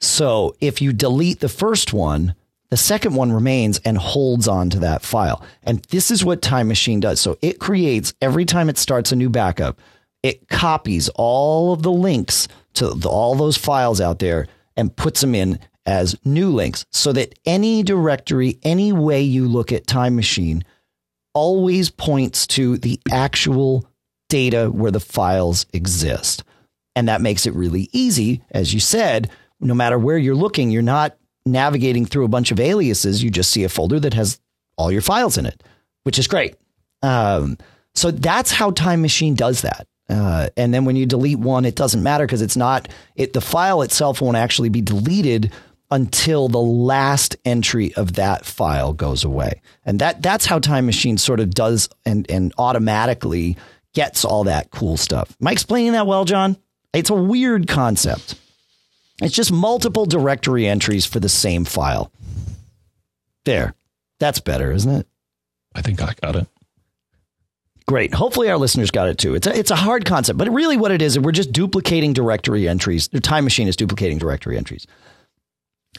[0.00, 2.34] So if you delete the first one,
[2.70, 5.44] the second one remains and holds on to that file.
[5.62, 7.20] And this is what Time Machine does.
[7.20, 9.78] So it creates every time it starts a new backup,
[10.22, 15.20] it copies all of the links to the, all those files out there and puts
[15.20, 20.14] them in as new links so that any directory, any way you look at Time
[20.14, 20.64] Machine,
[21.34, 23.86] always points to the actual
[24.28, 26.44] data where the files exist.
[26.96, 28.42] And that makes it really easy.
[28.50, 32.60] As you said, no matter where you're looking, you're not navigating through a bunch of
[32.60, 33.22] aliases.
[33.22, 34.40] You just see a folder that has
[34.76, 35.62] all your files in it,
[36.02, 36.56] which is great.
[37.02, 37.58] Um,
[37.94, 39.86] so that's how Time Machine does that.
[40.08, 43.32] Uh, and then when you delete one, it doesn't matter because it's not it.
[43.32, 45.52] The file itself won't actually be deleted
[45.90, 49.60] until the last entry of that file goes away.
[49.84, 53.56] And that that's how Time Machine sort of does and and automatically
[53.94, 55.36] gets all that cool stuff.
[55.40, 56.56] Am I explaining that well, John?
[56.92, 58.34] It's a weird concept.
[59.22, 62.10] It's just multiple directory entries for the same file.
[63.44, 63.74] There.
[64.18, 65.06] That's better, isn't it?
[65.74, 66.46] I think I got it.
[67.86, 68.14] Great.
[68.14, 69.34] Hopefully our listeners got it too.
[69.34, 72.68] It's a, it's a hard concept, but really what it is, we're just duplicating directory
[72.68, 73.08] entries.
[73.08, 74.86] The time machine is duplicating directory entries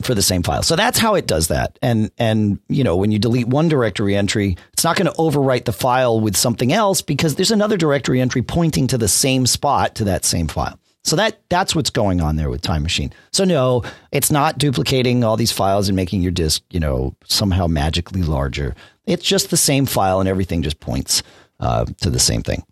[0.02, 0.64] for the same file.
[0.64, 1.78] So that's how it does that.
[1.82, 5.66] And and you know, when you delete one directory entry, it's not going to overwrite
[5.66, 9.96] the file with something else because there's another directory entry pointing to the same spot
[9.96, 10.80] to that same file.
[11.04, 13.12] So that that's what's going on there with Time Machine.
[13.32, 17.68] So no, it's not duplicating all these files and making your disk, you know, somehow
[17.68, 18.76] magically larger.
[19.06, 21.24] It's just the same file and everything just points
[21.60, 22.64] uh, to the same thing.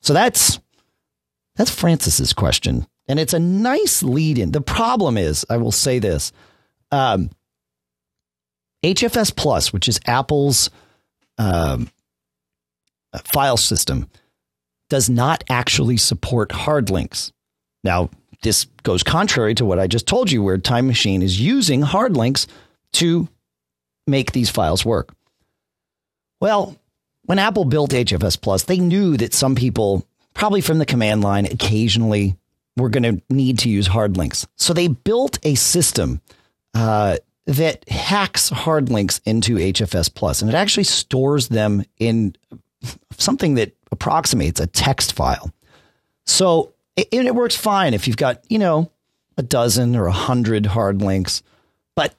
[0.00, 0.58] So that's
[1.56, 4.52] that's Francis's question, and it's a nice lead in.
[4.52, 6.32] The problem is, I will say this:
[6.90, 7.30] um,
[8.82, 10.70] HFS Plus, which is Apple's
[11.38, 11.90] um,
[13.32, 14.08] file system,
[14.88, 17.32] does not actually support hard links.
[17.84, 18.10] Now,
[18.42, 22.16] this goes contrary to what I just told you, where Time Machine is using hard
[22.16, 22.46] links
[22.94, 23.28] to
[24.06, 25.14] make these files work.
[26.40, 26.76] Well,
[27.22, 31.46] when Apple built HFS Plus, they knew that some people, probably from the command line,
[31.46, 32.36] occasionally
[32.76, 34.46] were going to need to use hard links.
[34.56, 36.20] So they built a system
[36.74, 42.36] uh, that hacks hard links into HFS Plus, and it actually stores them in
[43.16, 45.50] something that approximates a text file.
[46.26, 48.90] So it, it works fine if you've got, you know,
[49.36, 51.42] a dozen or a hundred hard links.
[51.96, 52.14] But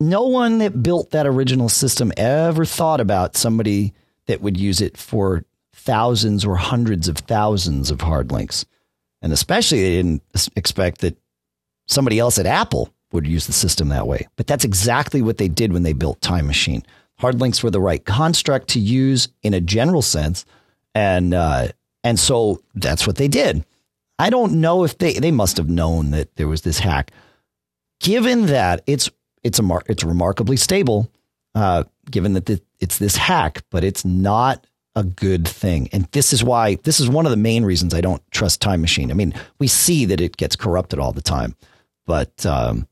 [0.00, 3.94] no one that built that original system ever thought about somebody
[4.26, 8.64] that would use it for thousands or hundreds of thousands of hard links.
[9.22, 10.22] And especially they didn't
[10.56, 11.16] expect that
[11.86, 14.26] somebody else at Apple would use the system that way.
[14.36, 16.84] But that's exactly what they did when they built Time Machine.
[17.18, 20.44] Hard links were the right construct to use in a general sense,
[20.94, 21.68] and uh,
[22.04, 23.64] and so that's what they did.
[24.18, 27.10] I don't know if they they must have known that there was this hack.
[28.00, 29.10] Given that it's
[29.42, 31.10] it's a mar- it's remarkably stable,
[31.54, 35.88] uh, given that the, it's this hack, but it's not a good thing.
[35.92, 38.80] And this is why this is one of the main reasons I don't trust Time
[38.80, 39.10] Machine.
[39.10, 41.54] I mean, we see that it gets corrupted all the time,
[42.06, 42.88] but um,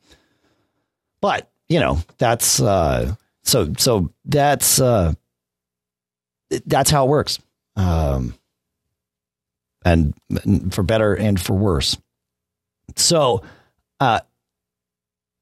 [1.20, 5.14] but you know that's uh, so so that's uh,
[6.66, 7.39] that's how it works.
[7.77, 8.35] Um,
[9.85, 10.14] and
[10.70, 11.97] for better and for worse.
[12.97, 13.43] So,
[14.01, 14.20] uh,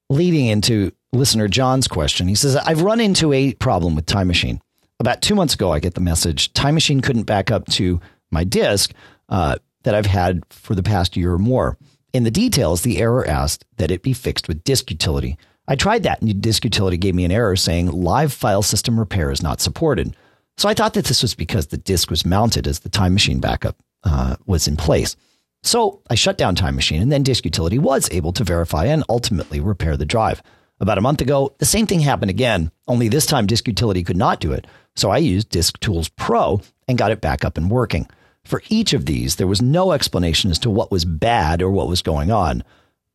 [0.09, 4.61] leading into listener John's question, he says, I've run into a problem with Time Machine.
[4.99, 7.99] About two months ago, I get the message Time Machine couldn't back up to
[8.31, 8.93] my disk
[9.29, 11.77] uh, that I've had for the past year or more.
[12.13, 15.37] In the details, the error asked that it be fixed with disk utility.
[15.67, 19.31] I tried that, and disk utility gave me an error saying live file system repair
[19.31, 20.15] is not supported.
[20.57, 23.39] So I thought that this was because the disk was mounted as the Time Machine
[23.39, 25.15] backup uh, was in place.
[25.63, 29.03] So I shut down Time Machine, and then Disk Utility was able to verify and
[29.07, 30.43] ultimately repair the drive.
[30.79, 34.17] About a month ago, the same thing happened again, only this time Disk Utility could
[34.17, 34.67] not do it.
[34.95, 38.09] So I used Disk Tools Pro and got it back up and working.
[38.43, 41.87] For each of these, there was no explanation as to what was bad or what
[41.87, 42.63] was going on.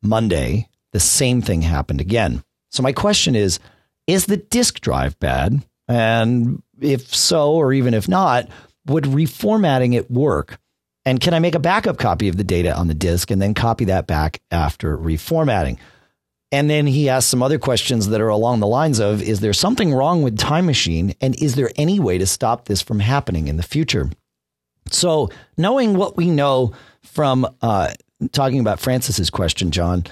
[0.01, 2.43] Monday, the same thing happened again.
[2.71, 3.59] So my question is
[4.07, 5.63] Is the disk drive bad?
[5.87, 8.47] And if so, or even if not,
[8.87, 10.59] would reformatting it work?
[11.05, 13.53] And can I make a backup copy of the data on the disk and then
[13.53, 15.77] copy that back after reformatting?
[16.51, 19.53] And then he asks some other questions that are along the lines of Is there
[19.53, 21.13] something wrong with Time Machine?
[21.21, 24.09] And is there any way to stop this from happening in the future?
[24.91, 26.73] So, knowing what we know
[27.03, 27.93] from uh,
[28.31, 30.05] talking about Francis's question, John,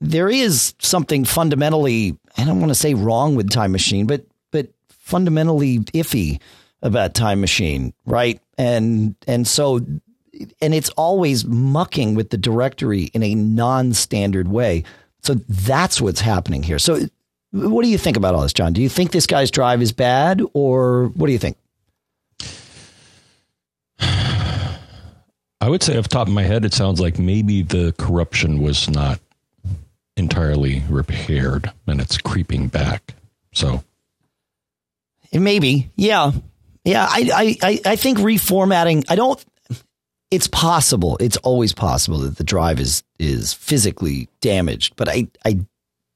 [0.00, 4.68] there is something fundamentally, I don't want to say wrong with Time Machine, but but
[4.88, 6.40] fundamentally iffy
[6.82, 8.40] about Time Machine, right?
[8.62, 9.80] And and so
[10.60, 14.84] and it's always mucking with the directory in a non-standard way.
[15.22, 16.78] So that's what's happening here.
[16.78, 17.00] So
[17.50, 18.72] what do you think about all this, John?
[18.72, 21.56] Do you think this guy's drive is bad or what do you think?
[24.00, 28.62] I would say off the top of my head, it sounds like maybe the corruption
[28.62, 29.20] was not
[30.16, 33.14] entirely repaired and it's creeping back.
[33.52, 33.82] So
[35.32, 36.32] it maybe, yeah.
[36.84, 39.04] Yeah, I, I, I think reformatting.
[39.08, 39.44] I don't.
[40.30, 41.16] It's possible.
[41.20, 45.60] It's always possible that the drive is is physically damaged, but I, I,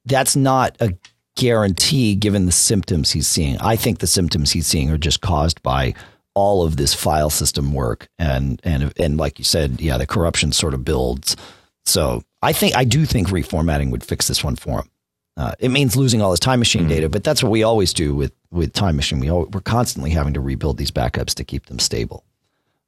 [0.06, 0.94] that's not a
[1.36, 3.58] guarantee given the symptoms he's seeing.
[3.58, 5.94] I think the symptoms he's seeing are just caused by
[6.34, 10.52] all of this file system work and and and like you said, yeah, the corruption
[10.52, 11.36] sort of builds.
[11.84, 14.90] So I think I do think reformatting would fix this one for him.
[15.36, 16.90] Uh, it means losing all his time machine mm-hmm.
[16.90, 19.20] data, but that's what we always do with with time machine.
[19.20, 22.24] We we're constantly having to rebuild these backups to keep them stable,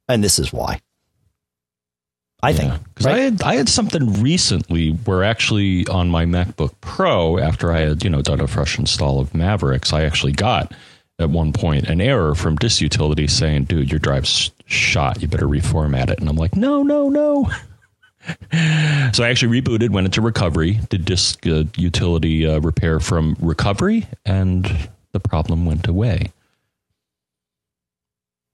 [0.07, 0.81] and this is why.
[2.41, 3.15] I think because right?
[3.15, 8.03] I had I had something recently where actually on my MacBook Pro after I had
[8.03, 10.73] you know done a fresh install of Mavericks, I actually got
[11.19, 15.21] at one point an error from Disk Utility saying, "Dude, your drive's shot.
[15.21, 17.51] You better reformat it." And I'm like, "No, no, no."
[19.13, 24.07] so I actually rebooted, went into recovery, did disk uh, utility uh, repair from recovery,
[24.25, 26.31] and the problem went away.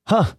[0.07, 0.33] Huh.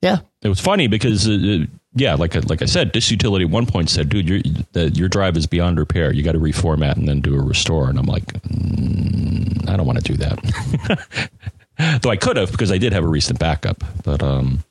[0.00, 0.18] Yeah.
[0.42, 3.66] It was funny because, uh, uh yeah, like like I said, disk utility at one
[3.66, 4.40] point said, "Dude, your
[4.74, 6.10] your drive is beyond repair.
[6.10, 9.86] You got to reformat and then do a restore." And I'm like, mm, I don't
[9.86, 11.28] want to do that.
[12.02, 14.64] Though I could have because I did have a recent backup, but um,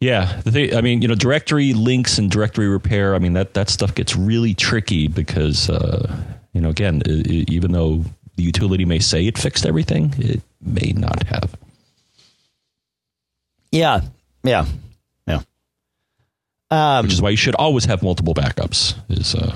[0.00, 3.14] yeah, the thing, I mean, you know, directory links and directory repair.
[3.14, 6.16] I mean, that that stuff gets really tricky because, uh,
[6.54, 8.04] you know, again, it, it, even though
[8.36, 11.54] the utility may say it fixed everything, it may not have.
[13.70, 14.00] Yeah,
[14.42, 14.64] yeah,
[15.26, 15.42] yeah.
[16.70, 18.94] Um, Which is why you should always have multiple backups.
[19.10, 19.54] Is uh,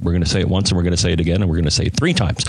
[0.00, 1.56] we're going to say it once and we're going to say it again and we're
[1.56, 2.44] going to say it three times.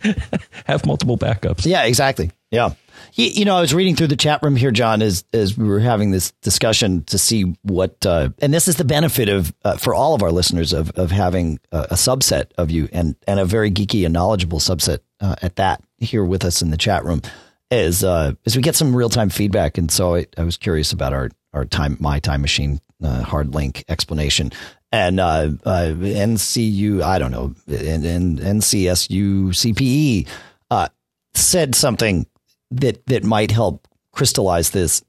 [0.66, 1.66] have multiple backups.
[1.66, 2.30] Yeah, exactly.
[2.50, 2.74] Yeah.
[3.14, 5.68] You, you, know, I was reading through the chat room here, John, as as we
[5.68, 9.76] were having this discussion to see what, uh, and this is the benefit of uh,
[9.76, 13.40] for all of our listeners of of having a, a, subset of you and and
[13.40, 17.04] a very geeky and knowledgeable subset uh, at that here with us in the chat
[17.04, 17.22] room,
[17.70, 20.92] is uh, as we get some real time feedback, and so I, I, was curious
[20.92, 24.52] about our our time my time machine uh, hard link explanation
[24.94, 30.28] and uh, uh, NCU, I don't know, and, NCSU CPE
[30.70, 30.88] uh,
[31.34, 32.26] said something
[32.70, 35.04] that that might help crystallize this.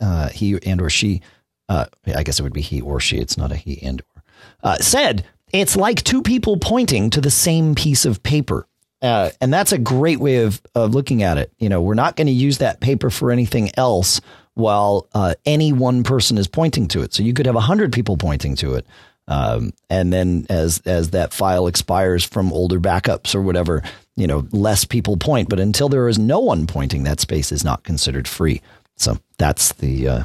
[0.00, 1.20] Uh, he and or she
[1.68, 3.18] uh, I guess it would be he or she.
[3.18, 4.22] It's not a he and or.
[4.62, 8.66] Uh, said it's like two people pointing to the same piece of paper.
[9.02, 11.52] And that's a great way of, of looking at it.
[11.58, 14.20] You know, we're not going to use that paper for anything else
[14.54, 15.06] while
[15.44, 17.12] any one person is pointing to it.
[17.12, 18.86] So you could have a hundred people pointing to it.
[19.28, 23.82] Um, and then as as that file expires from older backups or whatever,
[24.16, 25.48] you know, less people point.
[25.50, 28.62] But until there is no one pointing, that space is not considered free.
[28.96, 30.22] So that's the uh,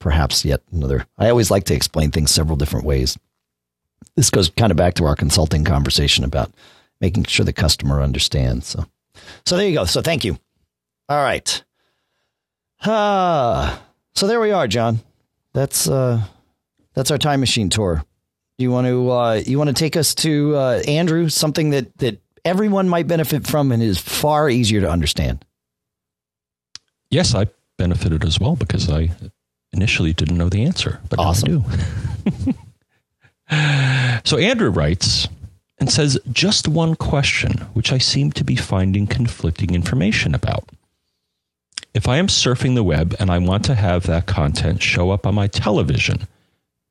[0.00, 1.06] perhaps yet another.
[1.16, 3.16] I always like to explain things several different ways.
[4.16, 6.52] This goes kind of back to our consulting conversation about
[7.00, 8.66] making sure the customer understands.
[8.66, 8.84] So,
[9.46, 9.84] so there you go.
[9.84, 10.38] So thank you.
[11.08, 11.62] All right.
[12.84, 13.80] Ah,
[14.14, 15.00] so there we are, John.
[15.52, 16.22] That's uh,
[16.94, 18.04] that's our time machine tour.
[18.58, 22.20] You want to uh, you want to take us to uh, Andrew, something that that
[22.44, 25.44] everyone might benefit from and is far easier to understand.
[27.10, 27.46] Yes, I
[27.76, 29.10] benefited as well because I
[29.72, 31.64] initially didn't know the answer, but awesome.
[32.26, 32.52] I
[33.50, 34.20] do.
[34.24, 35.28] so Andrew writes
[35.78, 40.68] and says just one question, which I seem to be finding conflicting information about.
[41.92, 45.26] If I am surfing the web and I want to have that content show up
[45.26, 46.26] on my television,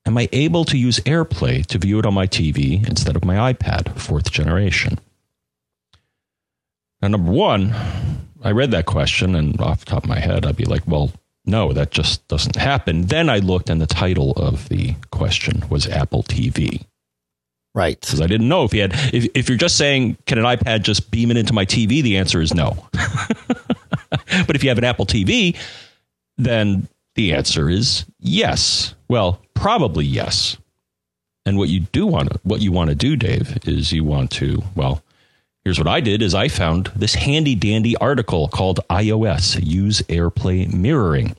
[0.06, 3.54] am I able to use AirPlay to view it on my TV instead of my
[3.54, 5.00] iPad, fourth generation?
[7.02, 7.76] Now, number one,
[8.44, 11.12] I read that question and off the top of my head, I'd be like, well,
[11.46, 13.04] no, that just doesn't happen.
[13.04, 16.86] Then I looked and the title of the question was Apple TV.
[17.76, 18.00] Right.
[18.00, 20.84] Because I didn't know if he had, if, if you're just saying, can an iPad
[20.84, 22.04] just beam it into my TV?
[22.04, 22.88] The answer is no.
[22.94, 25.58] but if you have an Apple TV,
[26.38, 28.94] then the answer is yes.
[29.10, 30.58] Well, probably yes.
[31.46, 34.30] And what you do want to, what you want to do, Dave, is you want
[34.32, 35.02] to, well,
[35.64, 40.74] here's what I did is I found this handy dandy article called iOS Use AirPlay
[40.74, 41.38] Mirroring.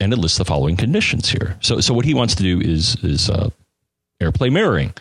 [0.00, 1.58] And it lists the following conditions here.
[1.60, 3.50] So, so what he wants to do is, is uh,
[4.22, 4.94] AirPlay mirroring.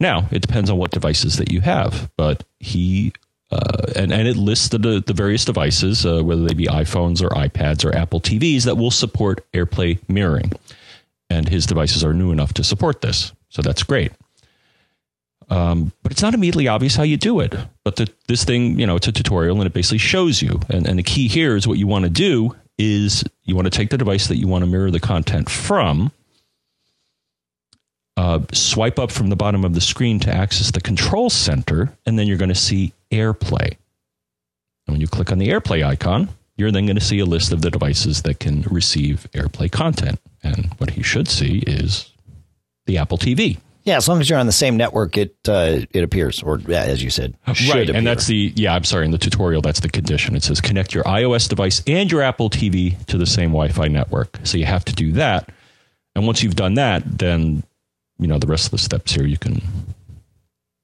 [0.00, 3.12] Now, it depends on what devices that you have, but he
[3.52, 7.28] uh, and, and it lists the, the various devices, uh, whether they be iPhones or
[7.30, 10.52] iPads or Apple TVs, that will support AirPlay mirroring.
[11.30, 13.32] And his devices are new enough to support this.
[13.48, 14.12] So that's great.
[15.50, 17.54] Um, but it's not immediately obvious how you do it.
[17.84, 20.60] But the, this thing, you know, it's a tutorial and it basically shows you.
[20.68, 23.70] And, and the key here is what you want to do is you want to
[23.70, 26.12] take the device that you want to mirror the content from,
[28.16, 32.18] uh, swipe up from the bottom of the screen to access the control center, and
[32.18, 33.76] then you're going to see AirPlay.
[34.86, 37.52] And when you click on the AirPlay icon, you're then going to see a list
[37.52, 40.20] of the devices that can receive AirPlay content.
[40.42, 42.12] And what he should see is
[42.86, 43.58] the Apple TV.
[43.84, 46.82] Yeah, as long as you're on the same network, it uh, it appears, or yeah,
[46.82, 47.34] as you said,
[47.70, 47.88] right.
[47.88, 48.74] And that's the yeah.
[48.74, 49.06] I'm sorry.
[49.06, 50.36] In the tutorial, that's the condition.
[50.36, 54.40] It says connect your iOS device and your Apple TV to the same Wi-Fi network.
[54.44, 55.48] So you have to do that.
[56.14, 57.62] And once you've done that, then
[58.18, 59.62] you know the rest of the steps here you can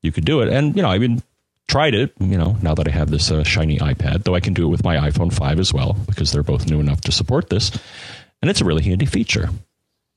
[0.01, 0.49] you could do it.
[0.49, 1.23] And you know, I mean,
[1.69, 2.13] tried it.
[2.21, 4.71] You know, now that I have this uh, shiny iPad, though I can do it
[4.71, 7.71] with my iPhone five as well because they're both new enough to support this,
[8.45, 9.49] and it's a really handy feature.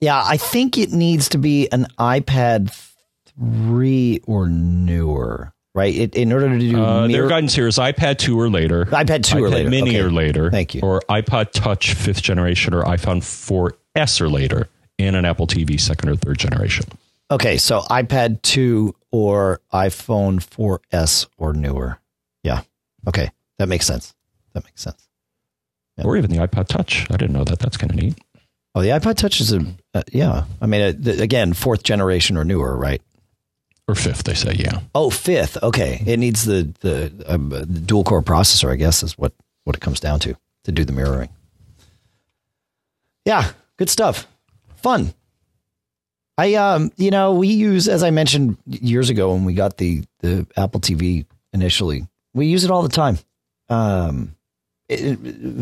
[0.02, 2.76] Yeah, I think it needs to be an iPad
[3.40, 5.96] 3 or newer, right?
[5.96, 8.84] It, in order to do uh, mirror- their guidance here is iPad 2 or later,
[8.88, 10.02] iPad 2 iPad or later, Mini okay.
[10.02, 14.68] or later, Thank you, or iPod Touch fifth generation or iPhone 4S or later,
[15.00, 16.84] and an Apple TV second or third generation.
[17.32, 21.98] Okay, so iPad 2 or iPhone 4S or newer.
[22.44, 22.64] Yeah.
[23.08, 24.14] Okay, that makes sense.
[24.52, 25.07] That makes sense.
[25.98, 26.06] Yeah.
[26.06, 27.08] Or even the iPod Touch.
[27.10, 27.60] I didn't know that.
[27.60, 28.16] That's kind of neat.
[28.76, 30.46] Oh, the iPod Touch is a uh, yeah.
[30.62, 33.02] I mean, uh, the, again, fourth generation or newer, right?
[33.88, 34.54] Or fifth, they say.
[34.54, 34.82] Yeah.
[34.94, 35.58] Oh, fifth.
[35.64, 38.72] Okay, it needs the the, um, the dual core processor.
[38.72, 39.34] I guess is what
[39.64, 40.36] what it comes down to
[40.66, 41.30] to do the mirroring.
[43.26, 44.28] Yeah, good stuff.
[44.76, 45.14] Fun.
[46.38, 50.04] I um, you know, we use as I mentioned years ago when we got the
[50.20, 52.08] the Apple TV initially.
[52.34, 53.18] We use it all the time.
[53.70, 54.36] Um,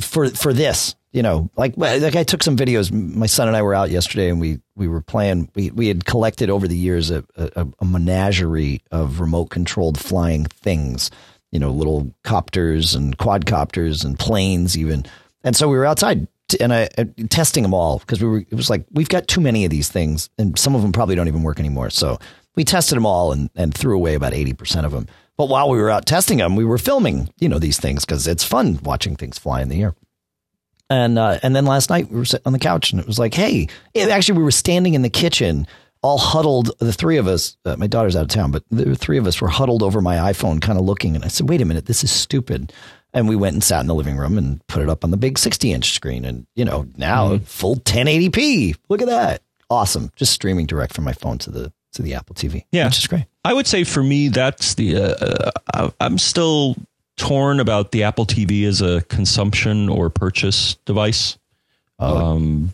[0.01, 2.91] for for this, you know, like like I took some videos.
[2.91, 5.49] My son and I were out yesterday, and we we were playing.
[5.55, 10.45] We we had collected over the years a, a, a menagerie of remote controlled flying
[10.45, 11.09] things.
[11.51, 15.05] You know, little copters and quadcopters and planes, even.
[15.43, 16.27] And so we were outside
[16.59, 18.39] and I uh, testing them all because we were.
[18.39, 21.15] It was like we've got too many of these things, and some of them probably
[21.15, 21.89] don't even work anymore.
[21.89, 22.19] So
[22.55, 25.07] we tested them all and and threw away about eighty percent of them.
[25.37, 28.27] But while we were out testing them, we were filming, you know, these things because
[28.27, 29.95] it's fun watching things fly in the air.
[30.89, 33.17] And uh, and then last night we were sitting on the couch and it was
[33.19, 33.67] like, hey,
[33.97, 35.65] actually we were standing in the kitchen,
[36.03, 36.71] all huddled.
[36.79, 39.41] The three of us, uh, my daughter's out of town, but the three of us
[39.41, 41.15] were huddled over my iPhone, kind of looking.
[41.15, 42.71] And I said, wait a minute, this is stupid.
[43.13, 45.17] And we went and sat in the living room and put it up on the
[45.17, 46.23] big 60 inch screen.
[46.23, 47.45] And, you know, now Mm-hmm.
[47.45, 48.75] full 1080p.
[48.89, 49.41] Look at that.
[49.69, 50.11] Awesome.
[50.15, 52.65] Just streaming direct from my phone to the to the Apple TV.
[52.71, 52.85] Yeah.
[52.85, 53.25] Which is great.
[53.45, 54.97] I would say for me, that's the.
[54.97, 56.75] Uh, uh, I'm still
[57.17, 61.37] torn about the Apple TV as a consumption or purchase device.
[61.99, 62.17] Oh.
[62.17, 62.73] Um,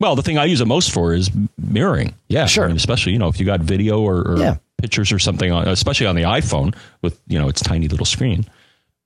[0.00, 2.14] well, the thing I use it most for is mirroring.
[2.28, 2.64] Yeah, Sure.
[2.64, 4.56] I mean, especially you know if you got video or, or Yeah.
[4.80, 8.46] pictures or something on, especially on the iPhone with you know its tiny little screen.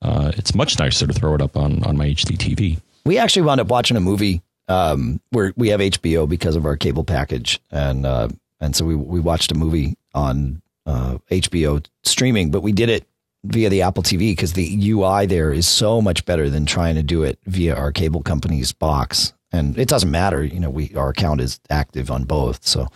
[0.02, 2.78] Uh, it's much nicer to throw it up on on my HD TV.
[3.04, 6.76] We actually wound up watching a movie um, where we have HBO because of our
[6.76, 8.28] cable package, and uh,
[8.60, 13.06] and so we we watched a movie on uh, HBO streaming, but we did it
[13.44, 17.02] via the Apple TV because the UI there is so much better than trying to
[17.02, 19.32] do it via our cable company's box.
[19.50, 22.88] And it doesn't matter, you know, we our account is active on both, so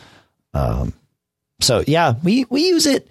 [0.54, 0.92] um,
[1.60, 3.08] so yeah, we we use it.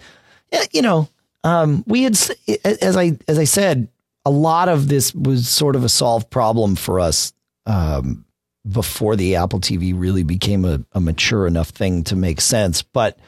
[0.52, 1.10] eh, You know,
[1.44, 2.18] um, we had
[2.64, 3.88] as I as I said,
[4.26, 7.34] a lot of this was sort of a solved problem for us
[7.68, 8.26] um,
[8.68, 12.82] before the Apple TV really became a, a mature enough thing to make sense.
[12.82, 13.20] But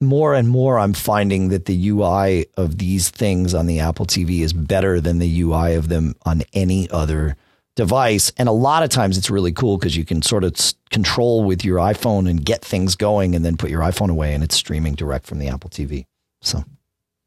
[0.00, 4.40] more and more, I'm finding that the UI of these things on the Apple TV
[4.40, 7.36] is better than the UI of them on any other
[7.76, 8.32] device.
[8.36, 10.54] And a lot of times it's really cool because you can sort of
[10.90, 14.42] control with your iPhone and get things going and then put your iPhone away and
[14.42, 16.06] it's streaming direct from the Apple TV.
[16.40, 16.64] So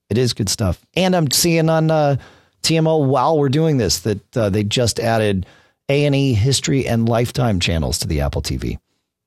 [0.09, 0.83] it is good stuff.
[0.95, 2.17] And I'm seeing on uh,
[2.63, 5.45] TMO while we're doing this that uh, they just added
[5.89, 8.79] A&E history and lifetime channels to the Apple TV.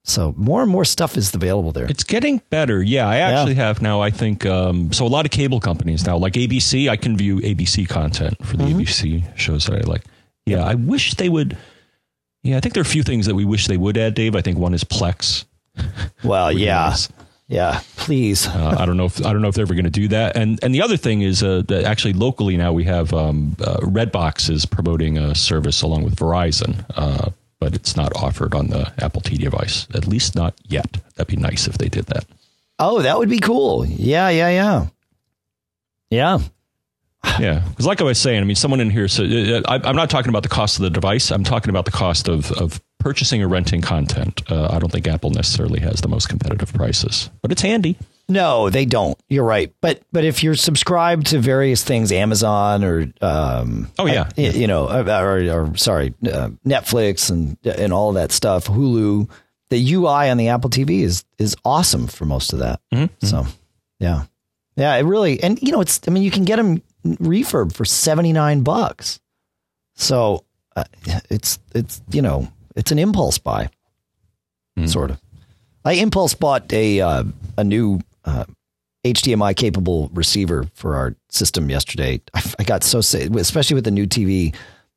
[0.08, 1.86] So more and more stuff is available there.
[1.90, 2.80] It's getting better.
[2.80, 4.00] Yeah, I actually have now.
[4.00, 5.04] I think um, so.
[5.04, 8.64] A lot of cable companies now, like ABC, I can view ABC content for the
[8.64, 10.04] ABC shows that I like.
[10.46, 11.58] Yeah, I wish they would.
[12.44, 14.36] Yeah, I think there are a few things that we wish they would add, Dave.
[14.36, 15.44] I think one is Plex.
[16.24, 16.90] well, yeah.
[16.90, 17.08] Yes.
[17.48, 18.48] Yeah, please.
[18.48, 20.36] Uh, I don't know if I don't know if they're ever going to do that.
[20.36, 23.76] And and the other thing is uh, that actually locally now we have um, uh,
[23.78, 28.92] Redbox is promoting a service along with Verizon, uh, but it's not offered on the
[28.98, 29.86] Apple TV device.
[29.94, 30.98] At least not yet.
[31.16, 32.26] That'd be nice if they did that.
[32.78, 33.86] Oh, that would be cool.
[33.86, 34.86] Yeah, yeah, yeah.
[36.10, 36.38] Yeah.
[37.40, 39.96] Yeah, because like I was saying, I mean, someone in here said uh, I, I'm
[39.96, 41.32] not talking about the cost of the device.
[41.32, 44.42] I'm talking about the cost of of purchasing or renting content.
[44.50, 47.96] Uh, I don't think Apple necessarily has the most competitive prices, but it's handy.
[48.28, 49.16] No, they don't.
[49.28, 49.72] You're right.
[49.80, 54.28] But but if you're subscribed to various things, Amazon or um, Oh, yeah.
[54.36, 59.30] I- you know, or, or sorry, uh, Netflix and and all that stuff, Hulu.
[59.68, 62.80] The UI on the Apple TV is is awesome for most of that.
[62.92, 63.26] Mm-hmm.
[63.26, 63.46] So,
[63.98, 64.24] yeah,
[64.76, 65.42] yeah, it really.
[65.42, 66.00] And you know, it's.
[66.06, 69.18] I mean, you can get them refurb for seventy nine bucks.
[69.94, 70.44] So
[70.76, 70.84] uh,
[71.30, 73.70] it's it's you know it's an impulse buy,
[74.86, 75.20] sort of.
[75.84, 77.24] I impulse bought a uh,
[77.56, 78.44] a new uh,
[79.04, 82.20] HDMI capable receiver for our system yesterday.
[82.34, 84.54] I, I got so sick, especially with the new TV.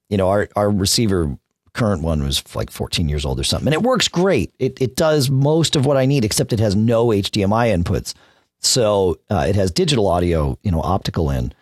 [0.10, 1.38] You know, our our receiver
[1.74, 4.54] current one was like 14 years old or something, and it works great.
[4.60, 8.14] It it does most of what I need, except it has no HDMI inputs.
[8.60, 11.54] So uh, it has digital audio, you know, optical in,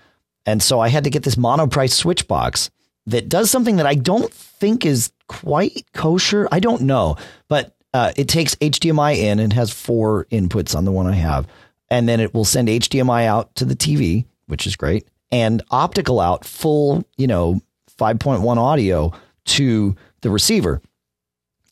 [0.45, 2.69] and so I had to get this monoprice switch box
[3.05, 6.47] that does something that I don't think is quite kosher.
[6.51, 10.91] I don't know, but uh, it takes HDMI in and has four inputs on the
[10.91, 11.47] one I have,
[11.89, 16.19] and then it will send HDMI out to the TV, which is great, and optical
[16.19, 17.59] out full, you know,
[17.97, 19.11] 5.1 audio
[19.45, 20.79] to the receiver.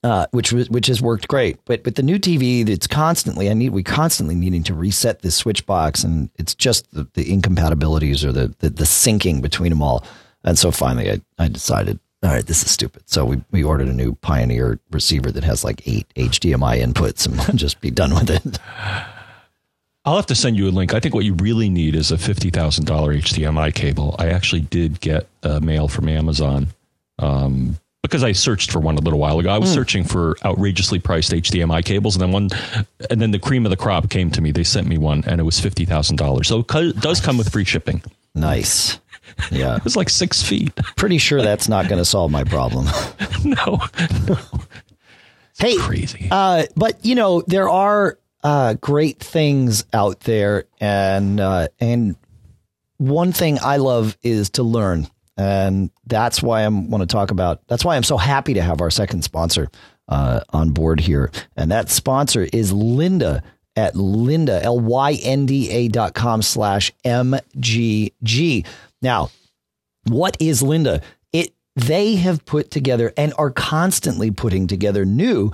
[0.03, 3.55] Uh, which was which has worked great, but with the new TV, it's constantly I
[3.55, 8.23] need we constantly needing to reset this switch box, and it's just the, the incompatibilities
[8.23, 10.03] or the, the the syncing between them all.
[10.43, 13.03] And so finally, I, I decided, all right, this is stupid.
[13.05, 17.59] So we, we ordered a new Pioneer receiver that has like eight HDMI inputs, and
[17.59, 18.59] just be done with it.
[20.05, 20.93] I'll have to send you a link.
[20.93, 24.15] I think what you really need is a fifty thousand dollar HDMI cable.
[24.19, 26.67] I actually did get a mail from Amazon
[27.17, 29.49] um, because I searched for one a little while ago.
[29.49, 32.49] I was searching for outrageously priced HDMI cables, and then one,
[33.09, 34.51] and then the cream of the crop came to me.
[34.51, 36.47] They sent me one, and it was fifty thousand dollars.
[36.47, 38.03] So it does come with free shipping.
[38.35, 38.99] Nice.
[39.51, 40.73] Yeah, It was like six feet.
[40.95, 42.87] pretty sure that's not going to solve my problem.
[43.43, 43.79] no,
[45.59, 46.27] hey, crazy.
[46.31, 52.15] Uh, but you know there are uh, great things out there, and uh, and
[52.97, 55.07] one thing I love is to learn,
[55.37, 57.67] and that's why I want to talk about.
[57.67, 59.69] That's why I'm so happy to have our second sponsor
[60.07, 63.41] uh, on board here, and that sponsor is Lynda
[63.75, 68.65] at Lynda L Y N D A dot com slash mgg.
[69.01, 69.29] Now,
[70.07, 71.01] what is Lynda?
[71.33, 75.51] It they have put together and are constantly putting together new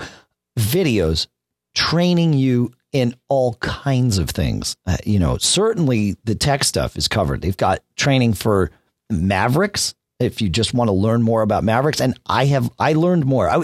[0.58, 1.28] videos
[1.74, 4.76] training you in all kinds of things.
[4.86, 7.42] Uh, you know, certainly the tech stuff is covered.
[7.42, 8.72] They've got training for
[9.10, 12.02] Mavericks if you just want to learn more about Mavericks.
[12.02, 13.50] And I have I learned more.
[13.50, 13.62] I,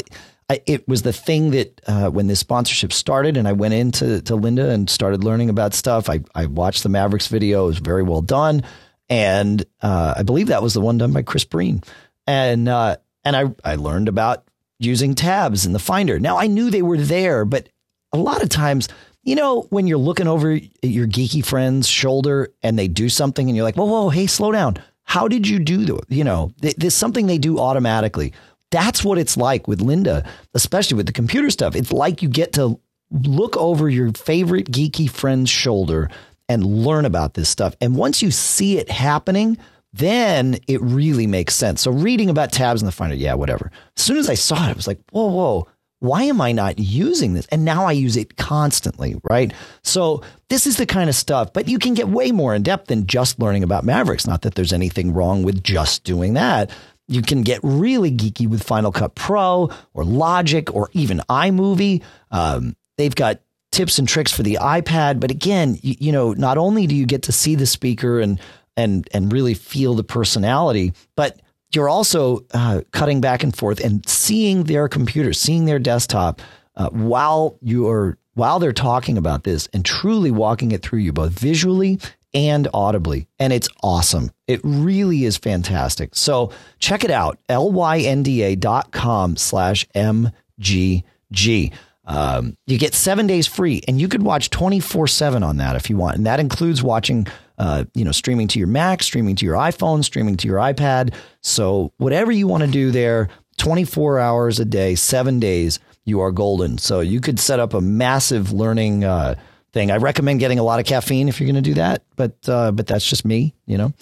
[0.49, 4.21] I it was the thing that uh, when this sponsorship started, and I went into
[4.21, 6.09] to Lynda and started learning about stuff.
[6.09, 8.63] I I watched the Mavericks video; it was very well done,
[9.09, 11.83] and uh, I believe that was the one done by Chris Breen.
[12.25, 14.43] And uh, and I I learned about
[14.79, 16.19] using tabs in the Finder.
[16.19, 17.69] Now I knew they were there, but
[18.13, 18.89] a lot of times
[19.27, 23.57] you know, when you're looking over your geeky friend's shoulder and they do something and
[23.57, 24.77] you're like, whoa, whoa, hey, slow down.
[25.03, 26.05] How did you do that?
[26.07, 28.31] You know, there's something they do automatically.
[28.71, 31.75] That's what it's like with Lynda, especially with the computer stuff.
[31.75, 32.79] It's like you get to
[33.11, 36.09] look over your favorite geeky friend's shoulder
[36.49, 37.75] and learn about this stuff.
[37.81, 39.57] And once you see it happening,
[39.93, 41.81] then it really makes sense.
[41.81, 43.71] So reading about tabs in the Finder, yeah, whatever.
[43.95, 45.67] As soon as I saw it, I was like, whoa, whoa,
[45.99, 47.47] why am I not using this?
[47.47, 49.51] And now I use it constantly, right?
[49.83, 52.87] So this is the kind of stuff, but you can get way more in depth
[52.87, 54.27] than just learning about Mavericks.
[54.27, 56.69] Not that there's anything wrong with just doing that.
[57.07, 62.03] You can get really geeky with Final Cut Pro or Logic or even iMovie.
[62.29, 63.39] Um, they've got
[63.77, 67.05] tips and tricks for the iPad, but again, you, you know, not only do you
[67.05, 68.39] get to see the speaker and
[68.75, 71.39] and and really feel the personality, but
[71.71, 76.41] you're also uh, cutting back and forth and seeing their computer, seeing their desktop
[76.75, 81.31] uh, while you're while they're talking about this and truly walking it through you both
[81.31, 81.99] visually
[82.33, 83.27] and audibly.
[83.37, 84.31] And it's awesome.
[84.47, 86.15] It really is fantastic.
[86.15, 87.37] So check it out.
[87.47, 91.73] lynda.com slash MGG.
[92.07, 95.89] Um, you get seven days free and you could watch 24 seven on that if
[95.89, 96.15] you want.
[96.17, 97.27] And that includes watching
[97.57, 101.13] uh, you know, streaming to your Mac, streaming to your iPhone, streaming to your iPad.
[101.41, 106.31] So whatever you want to do there, 24 hours a day, seven days, you are
[106.31, 106.77] golden.
[106.77, 109.35] So you could set up a massive learning uh,
[109.73, 109.91] thing.
[109.91, 112.71] I recommend getting a lot of caffeine if you're going to do that, but uh,
[112.71, 113.93] but that's just me, you know.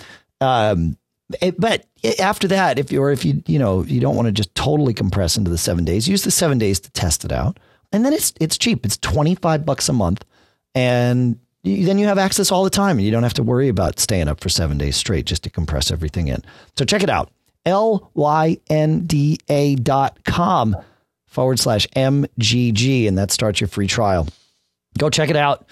[0.41, 0.97] Um,
[1.41, 1.85] it, but
[2.19, 4.93] after that, if you or if you you know you don't want to just totally
[4.93, 7.57] compress into the seven days, use the seven days to test it out,
[7.95, 8.85] and then it's it's cheap.
[8.85, 10.25] It's 25 bucks a month,
[10.75, 13.99] and then you have access all the time and you don't have to worry about
[13.99, 16.43] staying up for seven days straight just to compress everything in.
[16.77, 17.31] So check it out.
[17.65, 20.75] L-Y-N-D-A dot com
[21.25, 23.07] forward slash MGG.
[23.07, 24.27] And that starts your free trial.
[24.99, 25.67] Go check it out.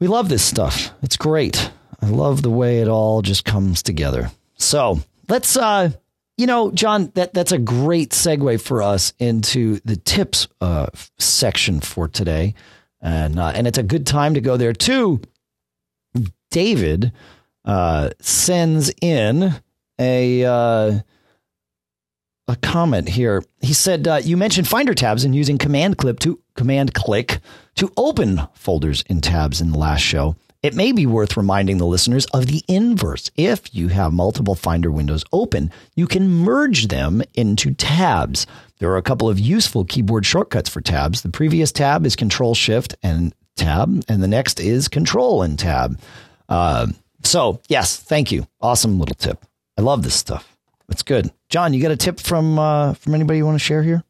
[0.00, 0.90] We love this stuff.
[1.02, 1.70] It's great.
[2.02, 4.32] I love the way it all just comes together.
[4.56, 4.98] So
[5.28, 5.90] let's, uh,
[6.40, 10.86] you know, John, that, that's a great segue for us into the tips uh,
[11.18, 12.54] section for today
[13.00, 15.20] and uh, and it's a good time to go there too.
[16.50, 17.12] David
[17.64, 19.54] uh, sends in
[19.98, 21.00] a uh,
[22.48, 23.42] a comment here.
[23.60, 27.40] He said uh, you mentioned Finder tabs and using command clip to command click
[27.76, 30.36] to open folders in tabs in the last show.
[30.62, 33.30] It may be worth reminding the listeners of the inverse.
[33.34, 38.46] If you have multiple Finder windows open, you can merge them into tabs.
[38.78, 41.22] There are a couple of useful keyboard shortcuts for tabs.
[41.22, 45.98] The previous tab is Control Shift and Tab, and the next is Control and Tab.
[46.46, 46.88] Uh,
[47.22, 48.46] so, yes, thank you.
[48.60, 49.46] Awesome little tip.
[49.78, 50.56] I love this stuff.
[50.90, 51.32] It's good.
[51.48, 54.04] John, you got a tip from uh, from anybody you want to share here?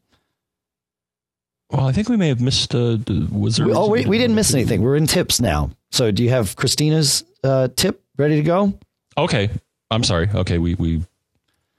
[1.71, 2.75] Well, I think we may have missed.
[2.75, 2.99] Uh,
[3.31, 3.69] was there?
[3.71, 4.83] Oh, wait, we didn't miss anything.
[4.83, 5.71] We're in tips now.
[5.91, 8.78] So, do you have Christina's uh, tip ready to go?
[9.16, 9.51] Okay,
[9.91, 10.28] I'm sorry.
[10.34, 11.03] Okay, we we.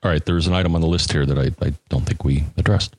[0.03, 2.43] All right, there's an item on the list here that I, I don't think we
[2.57, 2.95] addressed.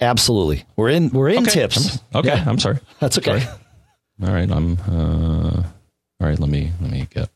[0.00, 1.50] Absolutely, we're in we're in okay.
[1.50, 2.00] tips.
[2.12, 2.44] I'm, okay, yeah.
[2.46, 2.78] I'm sorry.
[3.00, 3.40] That's okay.
[3.40, 3.58] Sorry.
[4.26, 4.78] All right, I'm.
[4.88, 5.62] Uh,
[6.20, 7.28] all right, let me let me get.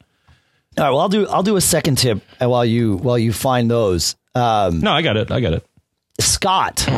[0.79, 3.71] All right, well, I'll do I'll do a second tip while you while you find
[3.71, 4.17] those.
[4.35, 5.31] Um, no, I got it.
[5.31, 5.65] I got it.
[6.19, 6.89] Scott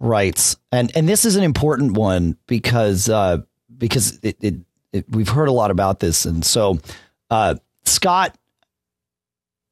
[0.00, 3.38] writes, and and this is an important one because uh,
[3.76, 4.54] because it, it,
[4.92, 6.78] it, we've heard a lot about this, and so
[7.30, 8.36] uh, Scott.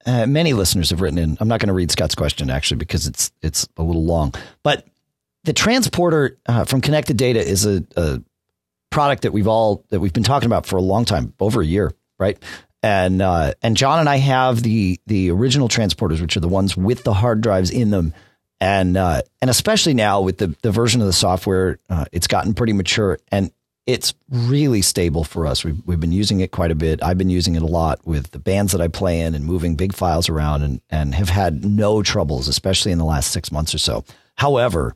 [0.05, 1.37] Uh, many listeners have written in.
[1.41, 4.35] I'm not going to read Scott's question actually because it's it's a little long.
[4.63, 4.87] But
[5.43, 8.23] the transporter uh, from Connected Data is a, a
[8.91, 11.67] product that we've all that we've been talking about for a long time, over a
[11.67, 12.41] year, right?
[12.85, 16.77] And uh, and John and I have the the original transporters, which are the ones
[16.77, 18.15] with the hard drives in them
[18.61, 22.55] and uh, and especially now with the the version of the software, uh, it's gotten
[22.55, 23.51] pretty mature and
[23.87, 25.65] it's really stable for us.
[25.65, 27.03] We've we've been using it quite a bit.
[27.03, 29.77] I've been using it a lot with the bands that I play in and moving
[29.77, 33.75] big files around, and and have had no troubles, especially in the last six months
[33.75, 34.05] or so.
[34.35, 34.95] However,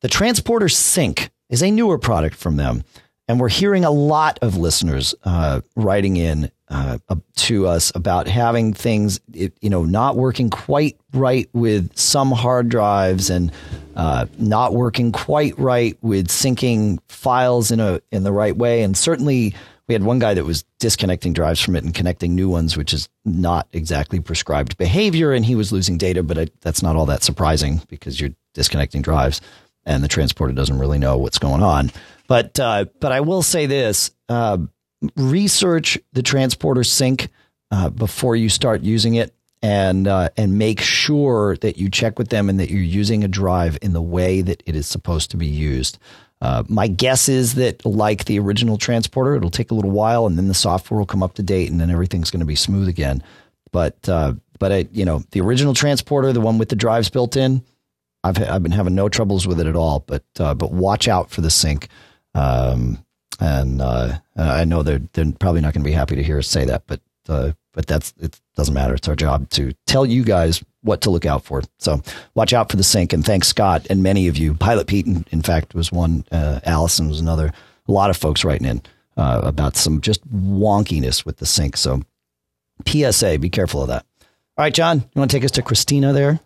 [0.00, 2.84] the Transporter Sync is a newer product from them,
[3.26, 6.98] and we're hearing a lot of listeners uh, writing in uh,
[7.36, 13.28] to us about having things, you know, not working quite right with some hard drives
[13.30, 13.52] and
[13.94, 18.96] uh, not working quite right with syncing files in a in the right way, and
[18.96, 19.54] certainly
[19.88, 22.94] we had one guy that was disconnecting drives from it and connecting new ones, which
[22.94, 25.32] is not exactly prescribed behavior.
[25.32, 29.02] And he was losing data, but I, that's not all that surprising because you're disconnecting
[29.02, 29.40] drives
[29.84, 31.90] and the transporter doesn't really know what's going on.
[32.28, 34.58] But, uh, but I will say this, uh,
[35.16, 37.28] research the transporter sync,
[37.70, 42.28] uh, before you start using it and, uh, and make sure that you check with
[42.28, 45.36] them and that you're using a drive in the way that it is supposed to
[45.36, 45.98] be used.
[46.42, 50.36] Uh, my guess is that, like the original transporter, it'll take a little while, and
[50.36, 52.88] then the software will come up to date, and then everything's going to be smooth
[52.88, 53.22] again.
[53.70, 57.36] But uh, but I, you know, the original transporter, the one with the drives built
[57.36, 57.62] in,
[58.24, 60.00] I've I've been having no troubles with it at all.
[60.00, 61.86] But uh, but watch out for the sync.
[62.34, 63.04] Um,
[63.40, 66.48] and uh, I know they're they're probably not going to be happy to hear us
[66.48, 68.94] say that, but uh, but that's it doesn't matter.
[68.94, 71.62] It's our job to tell you guys what to look out for.
[71.78, 72.02] So
[72.34, 74.54] watch out for the sync, And thanks, Scott, and many of you.
[74.54, 76.24] Pilot Pete, in, in fact, was one.
[76.32, 77.52] Uh, Allison was another.
[77.88, 78.82] A lot of folks writing in
[79.16, 81.76] uh, about some just wonkiness with the sync.
[81.76, 82.02] So
[82.86, 84.04] PSA, be careful of that.
[84.58, 86.40] All right, John, you want to take us to Christina there?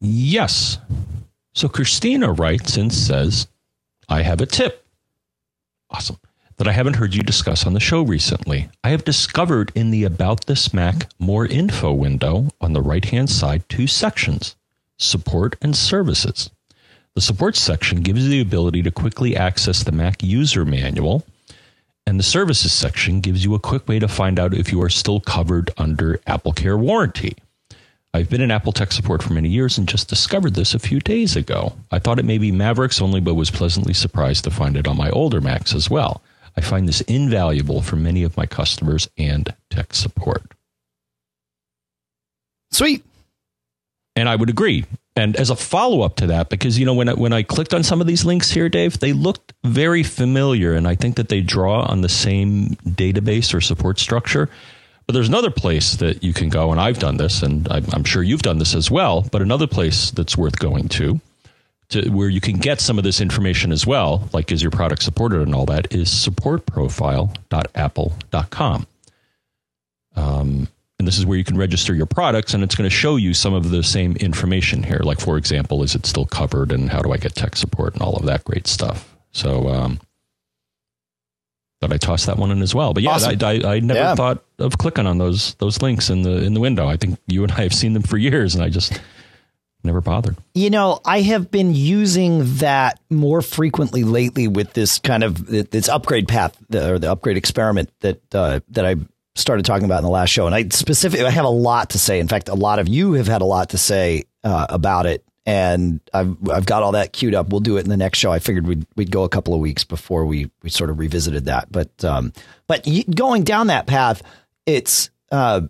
[0.00, 0.78] Yes.
[1.54, 3.48] So Christina writes and says,
[4.08, 4.84] I have a tip.
[5.90, 6.18] Awesome
[6.58, 8.68] that I haven't heard you discuss on the show recently.
[8.82, 13.30] I have discovered in the About This Mac More Info window on the right hand
[13.30, 14.56] side two sections
[15.00, 16.50] support and services.
[17.14, 21.24] The support section gives you the ability to quickly access the Mac user manual,
[22.04, 24.88] and the services section gives you a quick way to find out if you are
[24.88, 27.36] still covered under Apple Care warranty.
[28.14, 30.98] I've been in Apple tech support for many years and just discovered this a few
[30.98, 31.74] days ago.
[31.92, 34.96] I thought it may be Mavericks only, but was pleasantly surprised to find it on
[34.96, 36.22] my older Macs as well.
[36.56, 40.42] I find this invaluable for many of my customers and tech support.
[42.70, 43.04] Sweet.
[44.16, 44.86] And I would agree.
[45.14, 47.74] And as a follow up to that, because you know when I, when I clicked
[47.74, 51.28] on some of these links here, Dave, they looked very familiar, and I think that
[51.28, 54.48] they draw on the same database or support structure.
[55.08, 58.22] But there's another place that you can go, and I've done this, and I'm sure
[58.22, 59.26] you've done this as well.
[59.32, 61.18] But another place that's worth going to
[61.88, 65.02] to where you can get some of this information as well, like is your product
[65.02, 68.86] supported and all that, is supportprofile.apple.com.
[70.14, 73.16] Um, and this is where you can register your products, and it's going to show
[73.16, 75.00] you some of the same information here.
[75.02, 78.02] Like, for example, is it still covered, and how do I get tech support, and
[78.02, 79.16] all of that great stuff.
[79.32, 80.00] So, um,
[81.80, 82.92] thought I tossed that one in as well.
[82.92, 83.36] But yeah, awesome.
[83.40, 84.14] I, I, I, never yeah.
[84.14, 86.88] thought of clicking on those those links in the in the window.
[86.88, 89.00] I think you and I have seen them for years, and I just
[89.84, 90.36] never bothered.
[90.54, 95.88] You know, I have been using that more frequently lately with this kind of this
[95.88, 98.96] upgrade path or the upgrade experiment that uh, that I
[99.34, 100.46] started talking about in the last show.
[100.46, 102.18] And I specifically, I have a lot to say.
[102.18, 105.24] In fact, a lot of you have had a lot to say uh, about it.
[105.46, 107.48] And I've I've got all that queued up.
[107.48, 108.30] We'll do it in the next show.
[108.30, 111.46] I figured we'd we'd go a couple of weeks before we we sort of revisited
[111.46, 111.72] that.
[111.72, 112.32] But um,
[112.66, 114.22] but going down that path,
[114.66, 115.62] it's uh,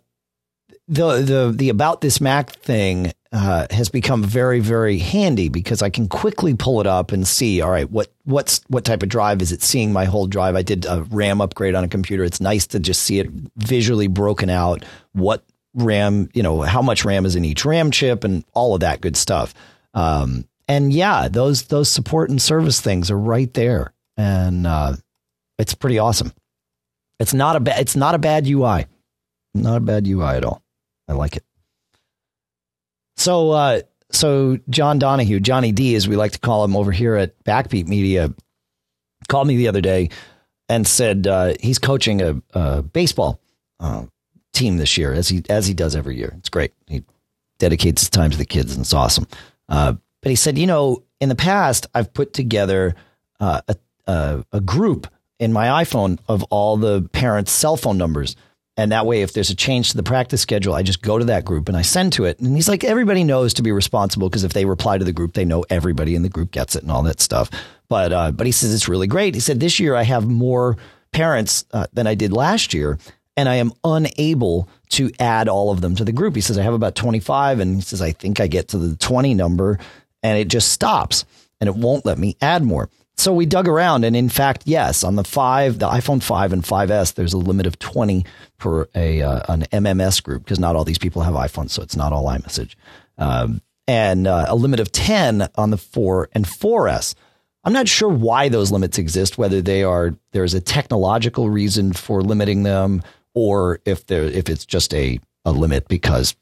[0.89, 5.91] the the the about this Mac thing uh, has become very very handy because I
[5.91, 7.61] can quickly pull it up and see.
[7.61, 10.57] All right, what what's what type of drive is it seeing my whole drive?
[10.57, 12.25] I did a RAM upgrade on a computer.
[12.25, 14.85] It's nice to just see it visually broken out.
[15.12, 15.45] What
[15.75, 19.01] RAM, you know, how much RAM is in each RAM chip, and all of that
[19.01, 19.55] good stuff.
[19.95, 24.97] Um, and yeah, those those support and service things are right there, and uh,
[25.59, 26.33] it's pretty awesome.
[27.19, 28.87] It's not a bad it's not a bad UI,
[29.55, 30.62] not a bad UI at all.
[31.09, 31.45] I like it.
[33.16, 33.81] So, uh,
[34.12, 37.89] so John Donahue, Johnny D, as we like to call him over here at Backbeat
[37.89, 38.33] Media,
[39.29, 40.11] called me the other day
[40.69, 43.41] and said uh, he's coaching a, a baseball
[43.81, 44.05] uh,
[44.59, 46.34] team this year, as he as he does every year.
[46.38, 46.72] It's great.
[46.86, 47.04] He
[47.59, 49.26] dedicates his time to the kids, and it's awesome.
[49.68, 52.94] Uh, but he said, you know, in the past, I've put together
[53.40, 53.61] uh,
[54.06, 55.06] a, a, group
[55.38, 58.34] in my iPhone of all the parents' cell phone numbers
[58.78, 61.24] and that way, if there's a change to the practice schedule, I just go to
[61.24, 62.38] that group and I send to it.
[62.38, 65.34] And he's like, everybody knows to be responsible because if they reply to the group,
[65.34, 67.50] they know everybody in the group gets it and all that stuff.
[67.88, 69.34] But uh, but he says it's really great.
[69.34, 70.76] He said this year I have more
[71.11, 72.98] parents uh, than I did last year,
[73.39, 76.34] and I am unable to add all of them to the group.
[76.34, 78.97] He says I have about 25, and he says I think I get to the
[78.97, 79.78] 20 number,
[80.24, 81.24] and it just stops
[81.61, 82.91] and it won't let me add more.
[83.16, 86.62] So we dug around, and in fact, yes, on the five, the iPhone five and
[86.62, 88.24] 5S, there's a limit of 20
[88.59, 91.97] per a uh, an MMS group because not all these people have iPhones, so it's
[91.97, 92.74] not all iMessage,
[93.18, 97.14] um, and uh, a limit of 10 on the four and 4S.
[97.64, 102.22] I'm not sure why those limits exist, whether they are there's a technological reason for
[102.22, 103.03] limiting them,
[103.35, 106.37] or if there if it's just a a limit because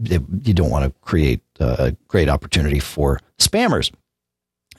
[0.00, 3.92] you don't want to create a great opportunity for spammers.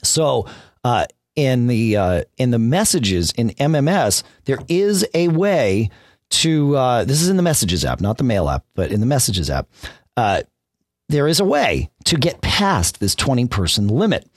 [0.02, 0.46] So
[0.84, 5.90] uh, in the uh, in the messages in MMS, there is a way
[6.30, 6.76] to.
[6.76, 9.50] Uh, this is in the Messages app, not the Mail app, but in the Messages
[9.50, 9.68] app.
[10.16, 10.42] Uh,
[11.08, 14.28] there is a way to get past this 20 person limit.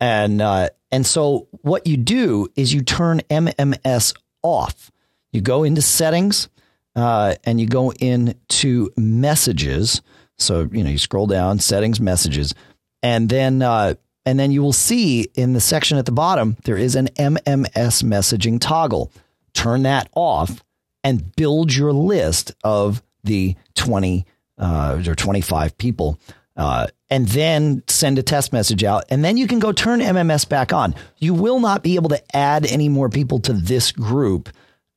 [0.00, 4.90] And uh, and so what you do is you turn MMS off.
[5.38, 6.48] You go into settings
[6.96, 10.02] uh, and you go into messages.
[10.36, 12.56] So you know you scroll down settings messages,
[13.04, 13.94] and then uh,
[14.26, 18.02] and then you will see in the section at the bottom there is an MMS
[18.02, 19.12] messaging toggle.
[19.54, 20.64] Turn that off
[21.04, 24.26] and build your list of the 20
[24.58, 26.18] uh, or 25 people.
[26.56, 29.04] Uh, and then send a test message out.
[29.08, 30.96] And then you can go turn MMS back on.
[31.18, 34.48] You will not be able to add any more people to this group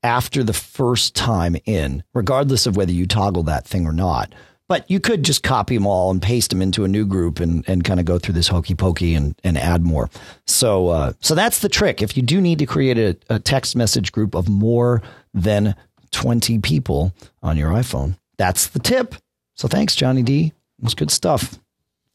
[0.04, 4.34] after the first time in, regardless of whether you toggle that thing or not.
[4.68, 7.68] But you could just copy them all and paste them into a new group and,
[7.68, 10.10] and kind of go through this hokey pokey and, and add more.
[10.48, 12.02] So uh, so that's the trick.
[12.02, 15.02] If you do need to create a, a text message group of more
[15.34, 15.76] than
[16.12, 19.16] 20 people on your iPhone, that's the tip.
[19.56, 20.54] So thanks, Johnny D.
[20.80, 21.60] It was good stuff.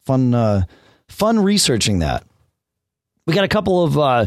[0.06, 0.62] Fun, uh,
[1.08, 2.24] fun researching that.
[3.26, 4.26] We got a couple of uh,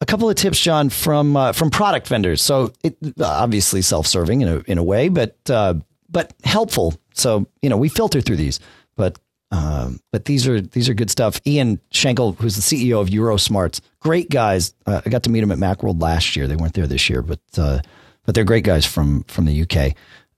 [0.00, 2.42] a couple of tips, John, from uh, from product vendors.
[2.42, 5.74] So it, obviously self-serving in a in a way, but uh,
[6.10, 6.94] but helpful.
[7.14, 8.60] So you know we filter through these,
[8.96, 9.18] but
[9.50, 11.40] um, but these are these are good stuff.
[11.46, 14.74] Ian Schenkel, who's the CEO of Eurosmartz, great guys.
[14.86, 16.46] Uh, I got to meet him at MacWorld last year.
[16.46, 17.80] They weren't there this year, but uh,
[18.24, 19.94] but they're great guys from from the UK.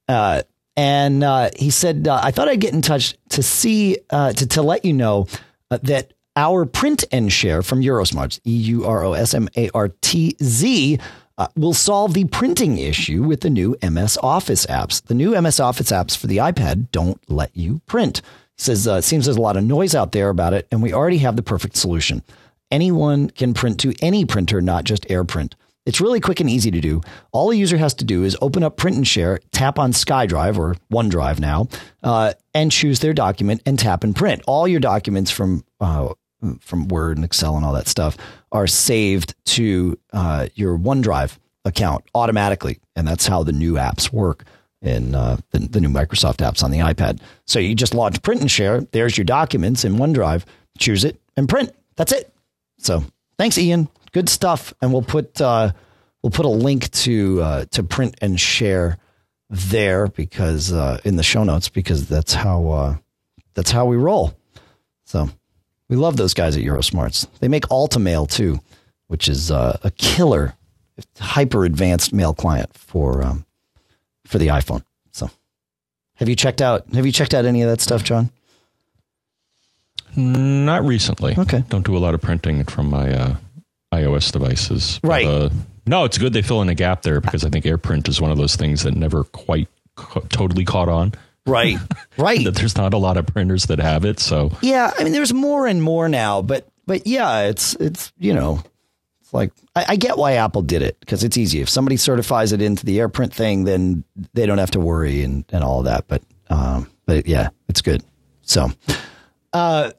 [0.08, 0.42] Uh,
[0.76, 4.84] and uh, he said, "I thought I'd get in touch to see to to let
[4.84, 5.28] you know
[5.70, 9.88] that our print and share from Eurosmartz, E U R O S M A R
[9.88, 10.98] T Z."
[11.38, 15.02] Uh, will solve the printing issue with the new MS Office apps.
[15.02, 18.22] The new MS Office apps for the iPad don't let you print.
[18.56, 20.94] Says, uh, it seems there's a lot of noise out there about it, and we
[20.94, 22.22] already have the perfect solution.
[22.70, 25.52] Anyone can print to any printer, not just AirPrint.
[25.86, 27.00] It's really quick and easy to do.
[27.30, 30.58] All a user has to do is open up Print and Share, tap on SkyDrive
[30.58, 31.68] or OneDrive now,
[32.02, 34.42] uh, and choose their document and tap and print.
[34.48, 36.14] All your documents from uh,
[36.60, 38.16] from Word and Excel and all that stuff
[38.52, 44.44] are saved to uh, your OneDrive account automatically, and that's how the new apps work
[44.82, 47.20] in uh, the, the new Microsoft apps on the iPad.
[47.46, 48.82] So you just launch Print and Share.
[48.92, 50.44] There's your documents in OneDrive.
[50.78, 51.74] Choose it and print.
[51.96, 52.32] That's it.
[52.78, 53.04] So
[53.38, 54.72] thanks, Ian good stuff.
[54.80, 55.72] And we'll put uh,
[56.22, 58.96] we'll put a link to uh, to print and share
[59.50, 62.96] there because uh, in the show notes because that's how uh,
[63.52, 64.32] that's how we roll.
[65.04, 65.28] So
[65.88, 67.26] we love those guys at Eurosmartz.
[67.40, 68.60] They make Alta-Mail too,
[69.06, 70.54] which is uh, a killer,
[71.18, 73.46] hyper advanced mail client for um,
[74.24, 74.82] for the iPhone.
[75.12, 75.30] So
[76.14, 78.30] have you checked out have you checked out any of that stuff, John?
[80.16, 81.34] Not recently.
[81.36, 81.62] Okay.
[81.68, 83.36] Don't do a lot of printing from my uh,
[83.92, 84.98] iOS devices.
[85.04, 85.26] Right.
[85.26, 85.50] But, uh,
[85.86, 88.30] no, it's good they fill in a gap there because I think AirPrint is one
[88.30, 89.68] of those things that never quite
[90.30, 91.12] totally caught on.
[91.46, 91.78] Right.
[92.18, 92.42] Right.
[92.44, 94.20] that there's not a lot of printers that have it.
[94.20, 98.32] So yeah, I mean, there's more and more now, but but yeah, it's it's you
[98.32, 98.62] know,
[99.20, 101.60] it's like I, I get why Apple did it because it's easy.
[101.60, 105.44] If somebody certifies it into the AirPrint thing, then they don't have to worry and
[105.50, 106.08] and all that.
[106.08, 108.02] But um, but yeah, it's good.
[108.40, 108.70] So,
[109.52, 109.90] uh,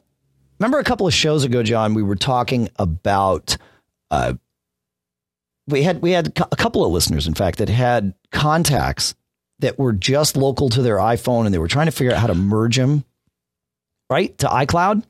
[0.60, 3.58] remember a couple of shows ago, John, we were talking about
[4.10, 4.34] uh,
[5.68, 9.14] we had we had a couple of listeners, in fact, that had contacts
[9.60, 12.28] that were just local to their iPhone, and they were trying to figure out how
[12.28, 13.04] to merge them
[14.10, 15.04] right to iCloud.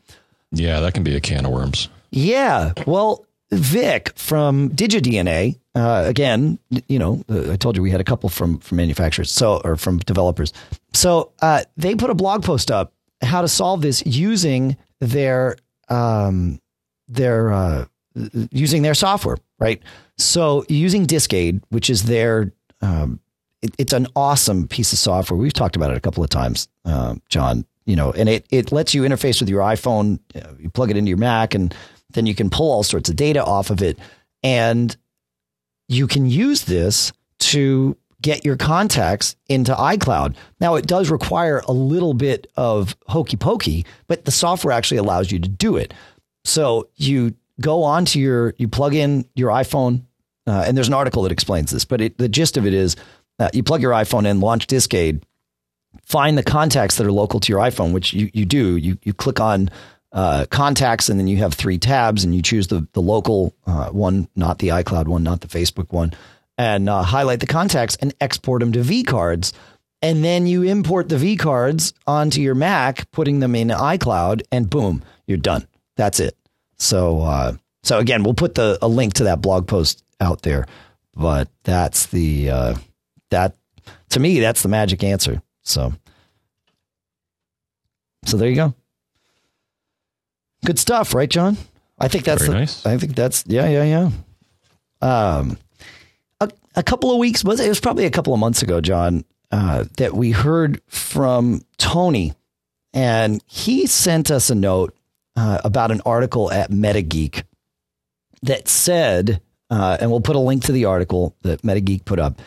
[0.51, 1.89] Yeah, that can be a can of worms.
[2.11, 8.01] Yeah, well, Vic from DigiDNA, uh, again, you know, uh, I told you we had
[8.01, 10.53] a couple from from manufacturers, so or from developers.
[10.93, 15.57] So uh, they put a blog post up how to solve this using their
[15.89, 16.59] um,
[17.07, 17.85] their uh,
[18.51, 19.81] using their software, right?
[20.17, 23.19] So using DiskAid, which is their, um,
[23.61, 25.37] it, it's an awesome piece of software.
[25.37, 27.65] We've talked about it a couple of times, uh, John.
[27.85, 30.19] You know, and it it lets you interface with your iPhone.
[30.59, 31.73] You plug it into your Mac, and
[32.09, 33.97] then you can pull all sorts of data off of it,
[34.43, 34.95] and
[35.87, 40.35] you can use this to get your contacts into iCloud.
[40.59, 45.31] Now, it does require a little bit of hokey pokey, but the software actually allows
[45.31, 45.93] you to do it.
[46.43, 50.01] So you go on to your, you plug in your iPhone,
[50.47, 52.95] uh, and there's an article that explains this, but it, the gist of it is
[53.39, 55.23] uh, you plug your iPhone in, launch DiskAid,
[56.03, 58.77] find the contacts that are local to your iPhone, which you, you do.
[58.77, 59.69] You, you click on
[60.11, 63.89] uh, contacts, and then you have three tabs, and you choose the, the local uh,
[63.89, 66.13] one, not the iCloud one, not the Facebook one,
[66.57, 69.53] and uh, highlight the contacts and export them to V cards.
[70.01, 74.69] And then you import the V cards onto your Mac, putting them in iCloud, and
[74.69, 75.67] boom, you're done.
[75.95, 76.37] That's it.
[76.77, 80.65] So, uh, So again, we'll put the a link to that blog post out there.
[81.15, 82.75] But that's the uh,
[83.29, 83.55] that
[84.09, 85.41] to me that's the magic answer.
[85.63, 85.93] So
[88.25, 88.73] so there you go.
[90.65, 91.57] Good stuff, right, John?
[91.99, 92.85] I think that's the, nice.
[92.85, 94.09] I think that's yeah, yeah, yeah.
[95.01, 95.57] Um,
[96.39, 99.23] a, a couple of weeks was it was probably a couple of months ago, John,
[99.51, 102.33] uh, that we heard from Tony,
[102.93, 104.95] and he sent us a note
[105.35, 107.43] uh, about an article at MetaGeek
[108.43, 112.41] that said, uh, and we'll put a link to the article that MetaGeek put up,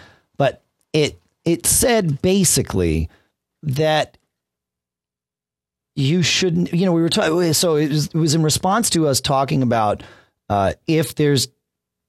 [0.92, 3.08] it it said basically
[3.62, 4.18] that
[5.96, 9.06] you shouldn't you know we were talking so it was, it was in response to
[9.06, 10.02] us talking about
[10.48, 11.48] uh, if there's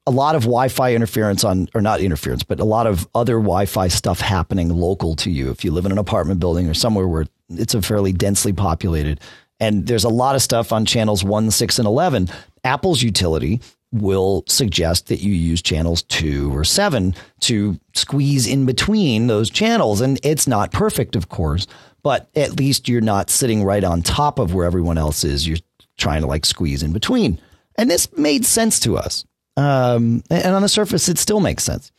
[0.07, 3.87] a lot of wi-fi interference on or not interference but a lot of other wi-fi
[3.87, 5.51] stuff happening local to you.
[5.51, 9.19] If you live in an apartment building or somewhere where it's a fairly densely populated
[9.59, 12.29] and there's a lot of stuff on channels 1 6 and 11
[12.63, 13.61] apple's utility
[13.91, 19.99] will suggest that you use channels 2 or 7 to squeeze in between those channels
[19.99, 21.67] and it's not perfect of course
[22.03, 25.47] but at least you're not sitting right on top of where everyone else is.
[25.47, 25.59] You're
[25.97, 27.39] trying to like squeeze in between.
[27.75, 29.25] And this made sense to us.
[29.57, 31.91] Um, and on the surface, it still makes sense.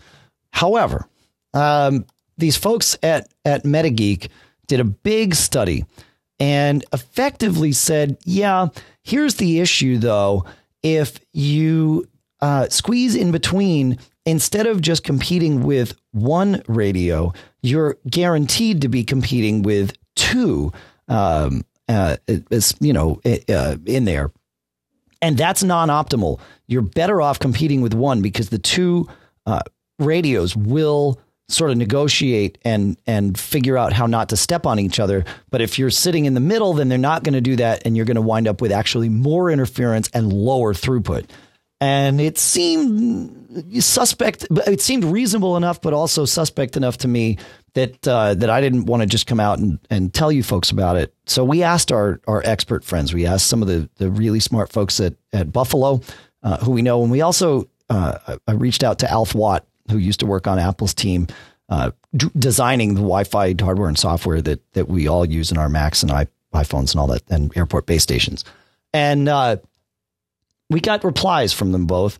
[0.50, 1.06] However,
[1.54, 2.06] um,
[2.38, 4.28] these folks at, at MetaGeek
[4.66, 5.84] did a big study
[6.40, 8.68] and effectively said, yeah,
[9.02, 10.44] here's the issue though.
[10.82, 12.08] If you
[12.40, 19.04] uh, squeeze in between, instead of just competing with one radio, you're guaranteed to be
[19.04, 20.72] competing with two,
[21.08, 24.32] um, uh, it's, you know, uh, in there.
[25.20, 26.40] And that's non optimal.
[26.66, 29.08] You're better off competing with one because the two
[29.46, 29.60] uh,
[29.98, 34.98] radios will sort of negotiate and and figure out how not to step on each
[34.98, 35.24] other.
[35.50, 37.96] But if you're sitting in the middle, then they're not going to do that, and
[37.96, 41.28] you're going to wind up with actually more interference and lower throughput.
[41.80, 47.38] And it seemed suspect, it seemed reasonable enough, but also suspect enough to me
[47.74, 50.70] that uh, that I didn't want to just come out and, and tell you folks
[50.70, 51.12] about it.
[51.26, 53.12] So we asked our our expert friends.
[53.12, 56.02] We asked some of the the really smart folks at at Buffalo,
[56.42, 59.98] uh, who we know, and we also uh, I reached out to Alf Watt, who
[59.98, 61.26] used to work on Apple's team,
[61.68, 65.68] uh, d- designing the Wi-Fi hardware and software that that we all use in our
[65.68, 66.12] Macs and
[66.52, 68.44] iPhones and all that, and airport base stations.
[68.92, 69.56] And uh,
[70.70, 72.18] we got replies from them both.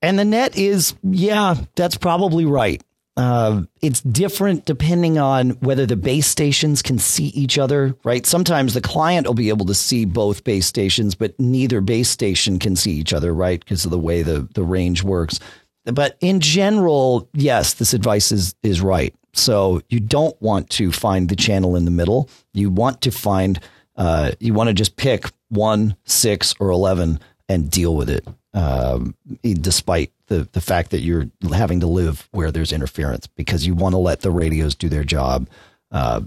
[0.00, 2.82] And the net is, yeah, that's probably right.
[3.14, 8.24] Uh, it's different depending on whether the base stations can see each other, right?
[8.24, 12.58] Sometimes the client will be able to see both base stations, but neither base station
[12.58, 13.60] can see each other, right?
[13.60, 15.38] Because of the way the, the range works.
[15.84, 19.14] But in general, yes, this advice is, is right.
[19.34, 22.28] So you don't want to find the channel in the middle.
[22.52, 23.58] You want to find,
[23.96, 27.18] uh, you want to just pick one, six, or 11
[27.48, 32.50] and deal with it, um, despite the, the fact that you're having to live where
[32.50, 35.48] there's interference because you want to let the radios do their job.
[35.90, 36.22] Uh,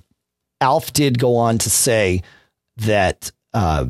[0.61, 2.21] Alf did go on to say
[2.77, 3.85] that uh,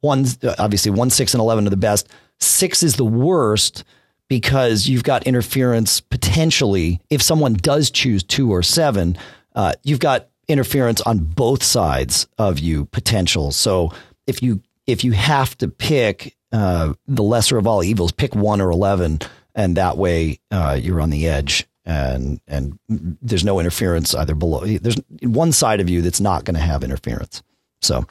[0.00, 0.26] one,
[0.58, 2.08] obviously, one, six, and 11 are the best.
[2.40, 3.84] Six is the worst
[4.28, 7.00] because you've got interference potentially.
[7.10, 9.18] If someone does choose two or seven,
[9.54, 13.52] uh, you've got interference on both sides of you potential.
[13.52, 13.92] So
[14.26, 18.60] if you if you have to pick uh, the lesser of all evils, pick one
[18.60, 19.20] or eleven,
[19.54, 24.64] and that way uh, you're on the edge, and and there's no interference either below.
[24.64, 27.42] There's one side of you that's not going to have interference.
[27.80, 28.06] So,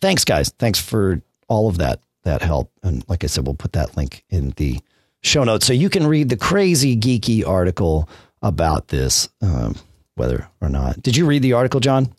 [0.00, 0.50] thanks, guys.
[0.58, 2.70] Thanks for all of that that help.
[2.82, 4.80] And like I said, we'll put that link in the
[5.26, 8.08] show notes so you can read the crazy geeky article
[8.42, 9.74] about this, um,
[10.14, 11.02] whether or not.
[11.02, 12.12] Did you read the article, John?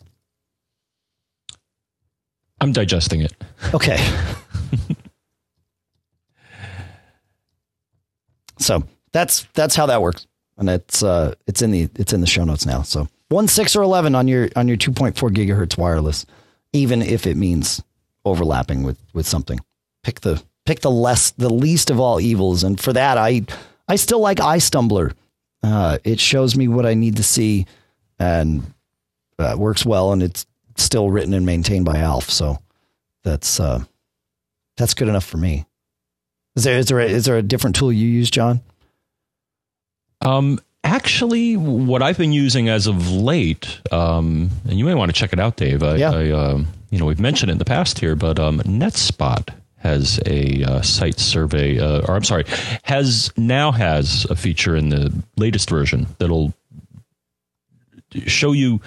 [2.60, 3.32] I'm digesting it.
[3.72, 3.96] Okay.
[8.58, 8.82] so
[9.12, 10.26] that's that's how that works,
[10.56, 12.82] and it's uh it's in the it's in the show notes now.
[12.82, 16.26] So one six or eleven on your on your two point four gigahertz wireless,
[16.72, 17.82] even if it means
[18.24, 19.60] overlapping with with something.
[20.02, 23.42] Pick the pick the less the least of all evils, and for that I
[23.88, 25.14] I still like iStumbler.
[25.62, 27.66] Uh, it shows me what I need to see,
[28.18, 28.62] and
[29.38, 30.46] uh, works well, and it's
[30.76, 32.28] still written and maintained by Alf.
[32.28, 32.58] So
[33.24, 33.82] that's uh,
[34.76, 35.64] that's good enough for me.
[36.54, 38.60] Is there is there a, is there a different tool you use, John?
[40.20, 45.18] Um, actually, what I've been using as of late, um, and you may want to
[45.18, 45.82] check it out, Dave.
[45.82, 46.10] I, Yeah.
[46.10, 49.48] I um, you know, we've mentioned it in the past here, but um, NetSpot
[49.78, 52.44] has a uh, site survey, uh, or I'm sorry,
[52.82, 56.52] has now has a feature in the latest version that'll
[58.26, 58.80] show you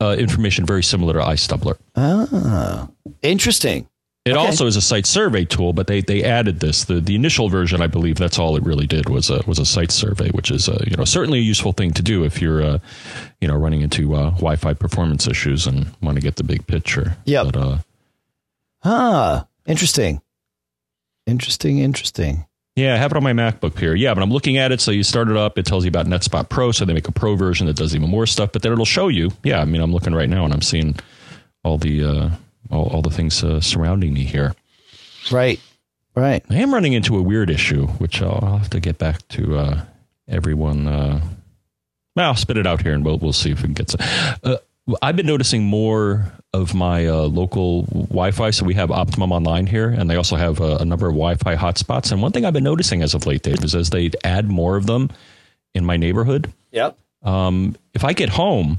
[0.00, 1.76] uh, information very similar to iStumbler.
[1.96, 2.88] Ah,
[3.22, 3.88] interesting.
[4.24, 4.38] It Okay.
[4.40, 6.84] also is a site survey tool, but they, they added this.
[6.84, 9.64] The the initial version, I believe, that's all it really did was a was a
[9.66, 12.62] site survey, which is uh, you know certainly a useful thing to do if you're
[12.62, 12.78] uh,
[13.40, 17.16] you know running into uh, Wi-Fi performance issues and want to get the big picture.
[17.24, 17.42] Yeah.
[17.42, 17.78] But uh,
[18.84, 19.44] Huh.
[19.66, 20.20] Interesting.
[21.26, 21.78] Interesting.
[21.78, 22.46] Interesting.
[22.74, 23.94] yeah, I have it on my MacBook here.
[23.94, 24.80] Yeah, but I'm looking at it.
[24.80, 25.58] So you start it up.
[25.58, 26.72] It tells you about NetSpot Pro.
[26.72, 28.50] So they make a Pro version that does even more stuff.
[28.52, 29.30] But then it'll show you.
[29.44, 30.96] Yeah, I mean, I'm looking right now and I'm seeing
[31.64, 32.30] all the uh,
[32.70, 34.54] all, all the things uh, surrounding me here.
[35.30, 35.60] Right.
[36.16, 36.44] Right.
[36.50, 39.56] I am running into a weird issue, which I'll, I'll have to get back to
[39.56, 39.84] uh,
[40.28, 40.86] everyone.
[40.88, 41.20] Uh,
[42.16, 44.00] well, I'll spit it out here, and we'll we'll see if we can get some.
[44.42, 44.56] Uh,
[45.00, 48.50] I've been noticing more of my uh, local Wi-Fi.
[48.50, 51.56] So we have Optimum Online here, and they also have a, a number of Wi-Fi
[51.56, 52.10] hotspots.
[52.12, 54.76] And one thing I've been noticing as of late, Dave, is as they add more
[54.76, 55.10] of them
[55.74, 56.98] in my neighborhood, Yep.
[57.22, 58.78] um, if I get home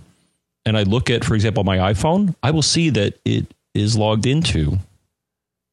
[0.66, 4.26] and I look at, for example, my iPhone, I will see that it is logged
[4.26, 4.78] into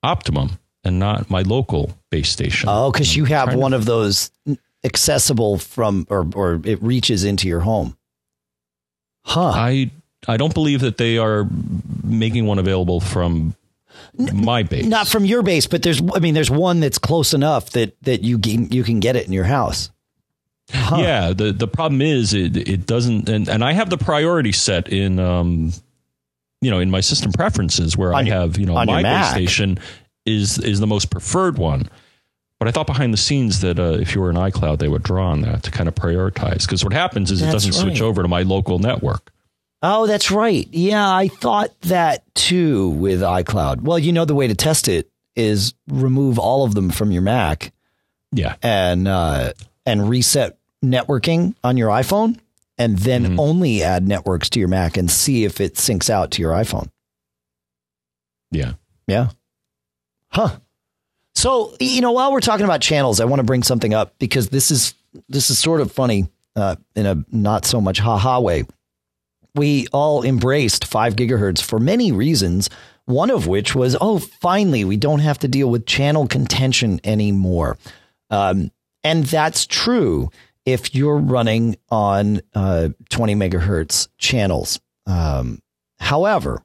[0.02, 2.68] Optimum and not my local base station.
[2.70, 4.30] Oh, because you have trying to- one of those
[4.84, 7.98] accessible from, or or it reaches into your home.
[9.26, 9.50] Huh.
[9.54, 9.90] I
[10.28, 11.48] I don't believe that they are
[12.04, 13.54] making one available from
[14.16, 14.84] my base.
[14.86, 16.00] Not from your base, but there's.
[16.14, 19.26] I mean, there's one that's close enough that that you can you can get it
[19.26, 19.90] in your house.
[20.72, 20.98] Huh.
[21.00, 24.88] Yeah, the the problem is it it doesn't and, and I have the priority set
[24.88, 25.72] in um
[26.60, 29.78] you know in my system preferences where I your- have you know my base station
[30.26, 31.88] is is the most preferred one.
[32.60, 35.02] But I thought behind the scenes that uh, if you were in iCloud, they would
[35.02, 36.66] draw on that to kind of prioritize.
[36.66, 39.32] Because what happens is it doesn't switch over to my local network.
[39.82, 40.68] Oh, that's right.
[40.72, 43.80] Yeah, I thought that too with iCloud.
[43.82, 47.22] Well, you know the way to test it is remove all of them from your
[47.22, 47.72] Mac
[48.32, 49.52] Yeah, and uh,
[49.86, 52.38] and reset networking on your iPhone,
[52.78, 53.40] and then Mm-hmm.
[53.40, 56.90] only add networks to your Mac and see if it syncs out to your iPhone.
[58.50, 58.72] yeah.
[59.06, 59.30] Yeah.
[60.28, 60.56] Huh.
[61.34, 64.48] So, you know, while we're talking about channels, I want to bring something up because
[64.50, 64.94] this is
[65.28, 68.64] this is sort of funny uh, in a not so much ha-ha way.
[69.54, 72.70] We all embraced 5 gigahertz for many reasons,
[73.06, 77.78] one of which was, oh, finally, we don't have to deal with channel contention anymore.
[78.30, 78.70] Um,
[79.02, 80.30] and that's true
[80.64, 84.78] if you're running on uh, 20 megahertz channels.
[85.06, 85.60] Um,
[85.98, 86.62] however,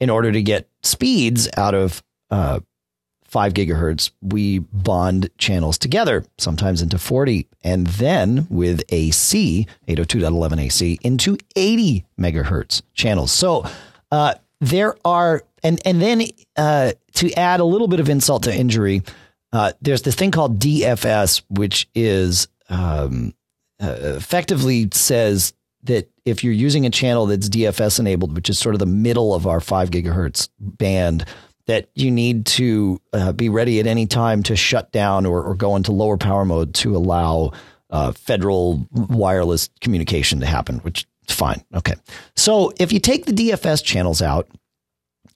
[0.00, 2.60] in order to get speeds out of uh,
[3.34, 11.00] 5 gigahertz, we bond channels together, sometimes into 40, and then with AC, 802.11 AC,
[11.02, 13.32] into 80 megahertz channels.
[13.32, 13.64] So
[14.12, 18.54] uh, there are, and, and then uh, to add a little bit of insult to
[18.54, 19.02] injury,
[19.52, 23.34] uh, there's this thing called DFS, which is um,
[23.82, 28.76] uh, effectively says that if you're using a channel that's DFS enabled, which is sort
[28.76, 31.24] of the middle of our five gigahertz band,
[31.66, 35.54] that you need to uh, be ready at any time to shut down or, or
[35.54, 37.52] go into lower power mode to allow
[37.90, 41.64] uh, federal wireless communication to happen, which is fine.
[41.74, 41.94] Okay.
[42.36, 44.48] So if you take the DFS channels out,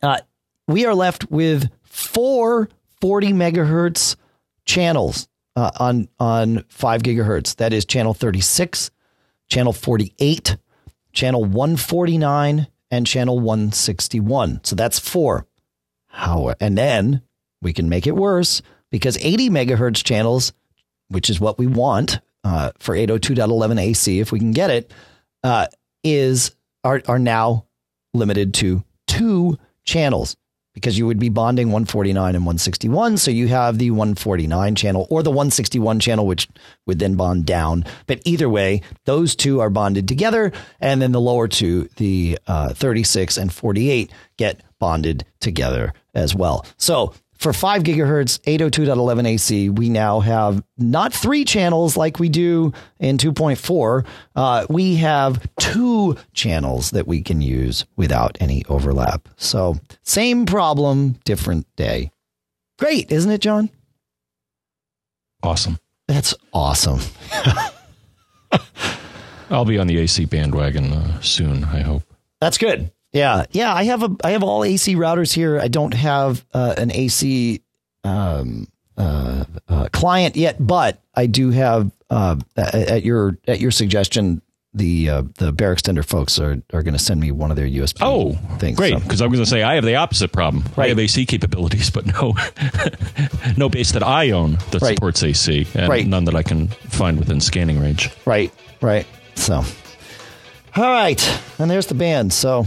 [0.03, 0.19] uh,
[0.67, 2.69] we are left with four
[3.01, 4.17] 40 megahertz
[4.65, 7.57] channels uh, on on 5 gigahertz.
[7.57, 8.91] That is channel 36,
[9.49, 10.57] channel 48,
[11.13, 14.61] channel 149, and channel 161.
[14.65, 15.48] So that's four.
[16.09, 17.23] How and then
[17.63, 20.53] we can make it worse because 80 megahertz channels,
[21.09, 24.93] which is what we want uh, for 802.11 AC, if we can get it,
[25.45, 25.67] uh,
[26.03, 26.55] is
[26.85, 27.67] are are now
[28.15, 30.37] limited to two channels
[30.75, 33.17] because you would be bonding 149 and 161.
[33.17, 36.49] So you have the 149 channel or the 161 channel, which
[36.87, 37.85] would then bond down.
[38.07, 40.53] But either way, those two are bonded together.
[40.79, 46.67] And then the lower two, the uh, 36 and 48, get bonded together as well.
[46.77, 52.73] So for 5 gigahertz, 802.11 AC, we now have not three channels like we do
[52.99, 54.05] in 2.4.
[54.35, 59.29] Uh, we have two channels that we can use without any overlap.
[59.37, 62.11] So same problem, different day.
[62.79, 63.71] Great, isn't it, John?
[65.43, 65.79] Awesome.
[66.09, 67.01] That's awesome.
[69.51, 71.65] I'll be on the AC bandwagon uh, soon.
[71.65, 72.03] I hope.
[72.41, 72.91] That's good.
[73.13, 73.73] Yeah, yeah.
[73.75, 75.59] I have a I have all AC routers here.
[75.59, 77.63] I don't have uh, an AC
[78.05, 84.43] um, uh, uh, client yet, but I do have uh, at your at your suggestion.
[84.75, 87.67] The uh, the Bear Extender folks are, are going to send me one of their
[87.67, 88.77] USB Oh, things.
[88.77, 88.93] great!
[88.93, 90.63] So- Because I was going to say I have the opposite problem.
[90.77, 92.35] I have AC capabilities, but no,
[93.57, 94.95] no base that I own that Right.
[94.95, 96.07] supports AC, and Right.
[96.07, 98.11] none that I can find within scanning range.
[98.27, 98.53] Right,
[98.83, 99.07] right.
[99.37, 99.65] So,
[100.77, 102.33] all right, and there's the band.
[102.35, 102.67] So,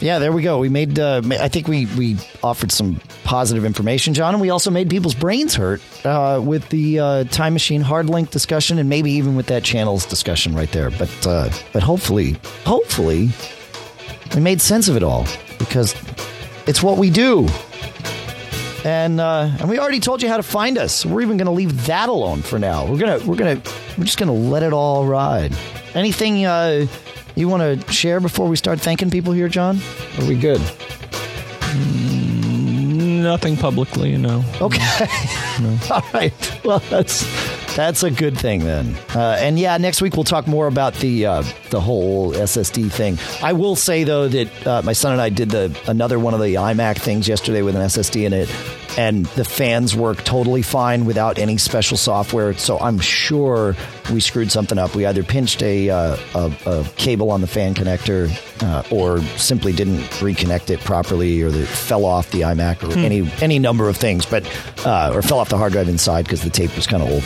[0.00, 0.58] yeah, there we go.
[0.58, 0.98] We made.
[0.98, 5.14] Uh, I think we we offered some positive information, John, and we also made people's
[5.14, 9.46] brains hurt uh, with the uh, time machine hard link discussion, and maybe even with
[9.46, 10.90] that channels discussion right there.
[10.90, 13.30] But uh, but hopefully, hopefully,
[14.34, 15.26] we made sense of it all
[15.58, 15.94] because
[16.66, 17.48] it's what we do.
[18.84, 21.04] And uh, and we already told you how to find us.
[21.04, 22.86] We're even going to leave that alone for now.
[22.86, 23.60] We're gonna we're gonna
[23.98, 25.54] we're just gonna let it all ride.
[25.94, 26.86] Anything uh,
[27.34, 29.78] you want to share before we start thanking people here, John?
[30.18, 30.60] Are we good?
[33.22, 34.44] Nothing publicly, you no.
[34.60, 35.06] Okay.
[35.90, 36.64] All right.
[36.64, 37.24] Well, that's
[37.76, 38.96] that's a good thing then.
[39.14, 43.18] Uh, and yeah, next week we'll talk more about the uh, the whole SSD thing.
[43.42, 46.40] I will say though that uh, my son and I did the another one of
[46.40, 48.48] the iMac things yesterday with an SSD in it,
[48.96, 52.54] and the fans work totally fine without any special software.
[52.54, 53.76] So I'm sure
[54.12, 54.94] we screwed something up.
[54.94, 58.30] We either pinched a uh, a, a, cable on the fan connector,
[58.62, 63.00] uh, or simply didn't reconnect it properly, or it fell off the iMac, or hmm.
[63.00, 64.26] any any number of things.
[64.26, 64.46] But
[64.84, 67.22] uh, or fell off the hard drive inside because the tape was kind of old.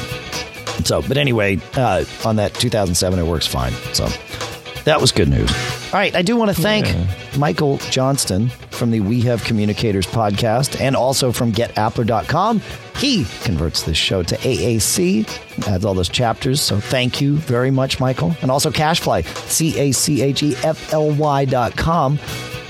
[0.87, 3.73] So, but anyway, uh, on that 2007, it works fine.
[3.93, 4.09] So
[4.85, 5.51] that was good news.
[5.93, 7.07] All right, I do want to thank yeah.
[7.39, 12.61] Michael Johnston from the We Have Communicators podcast and also from getappler.com.
[12.97, 16.61] He converts this show to AAC, adds all those chapters.
[16.61, 18.37] So thank you very much, Michael.
[18.43, 22.19] And also Cachefly, C A C H E F L Y.com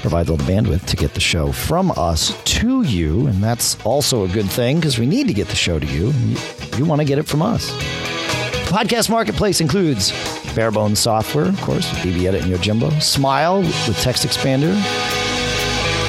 [0.04, 3.26] provides all the bandwidth to get the show from us to you.
[3.26, 6.12] And that's also a good thing because we need to get the show to you.
[6.76, 7.70] You, want to get it from us.
[8.68, 10.12] Podcast Marketplace includes
[10.54, 14.74] Barebones software, of course, BBEdit and Yojimbo, Smile with Text Expander,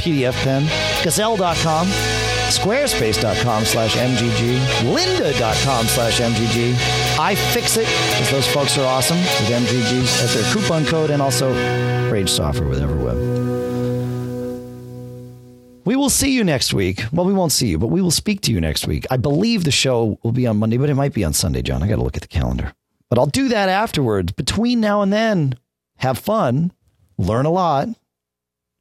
[0.05, 0.63] PDF Pen,
[1.03, 4.59] Gazelle.com, Squarespace.com slash MGG,
[4.93, 6.73] Lynda.com slash MGG,
[7.15, 11.51] iFixit, because those folks are awesome with MGGs as their coupon code, and also
[12.11, 13.15] Rage Software with Everweb.
[15.85, 17.03] We will see you next week.
[17.11, 19.07] Well, we won't see you, but we will speak to you next week.
[19.09, 21.81] I believe the show will be on Monday, but it might be on Sunday, John.
[21.81, 22.73] I got to look at the calendar.
[23.09, 24.31] But I'll do that afterwards.
[24.33, 25.57] Between now and then,
[25.97, 26.71] have fun,
[27.17, 27.87] learn a lot,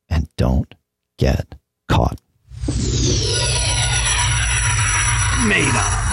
[0.08, 0.74] and don't
[1.18, 1.54] get
[1.88, 2.20] caught.
[5.46, 6.03] Made up.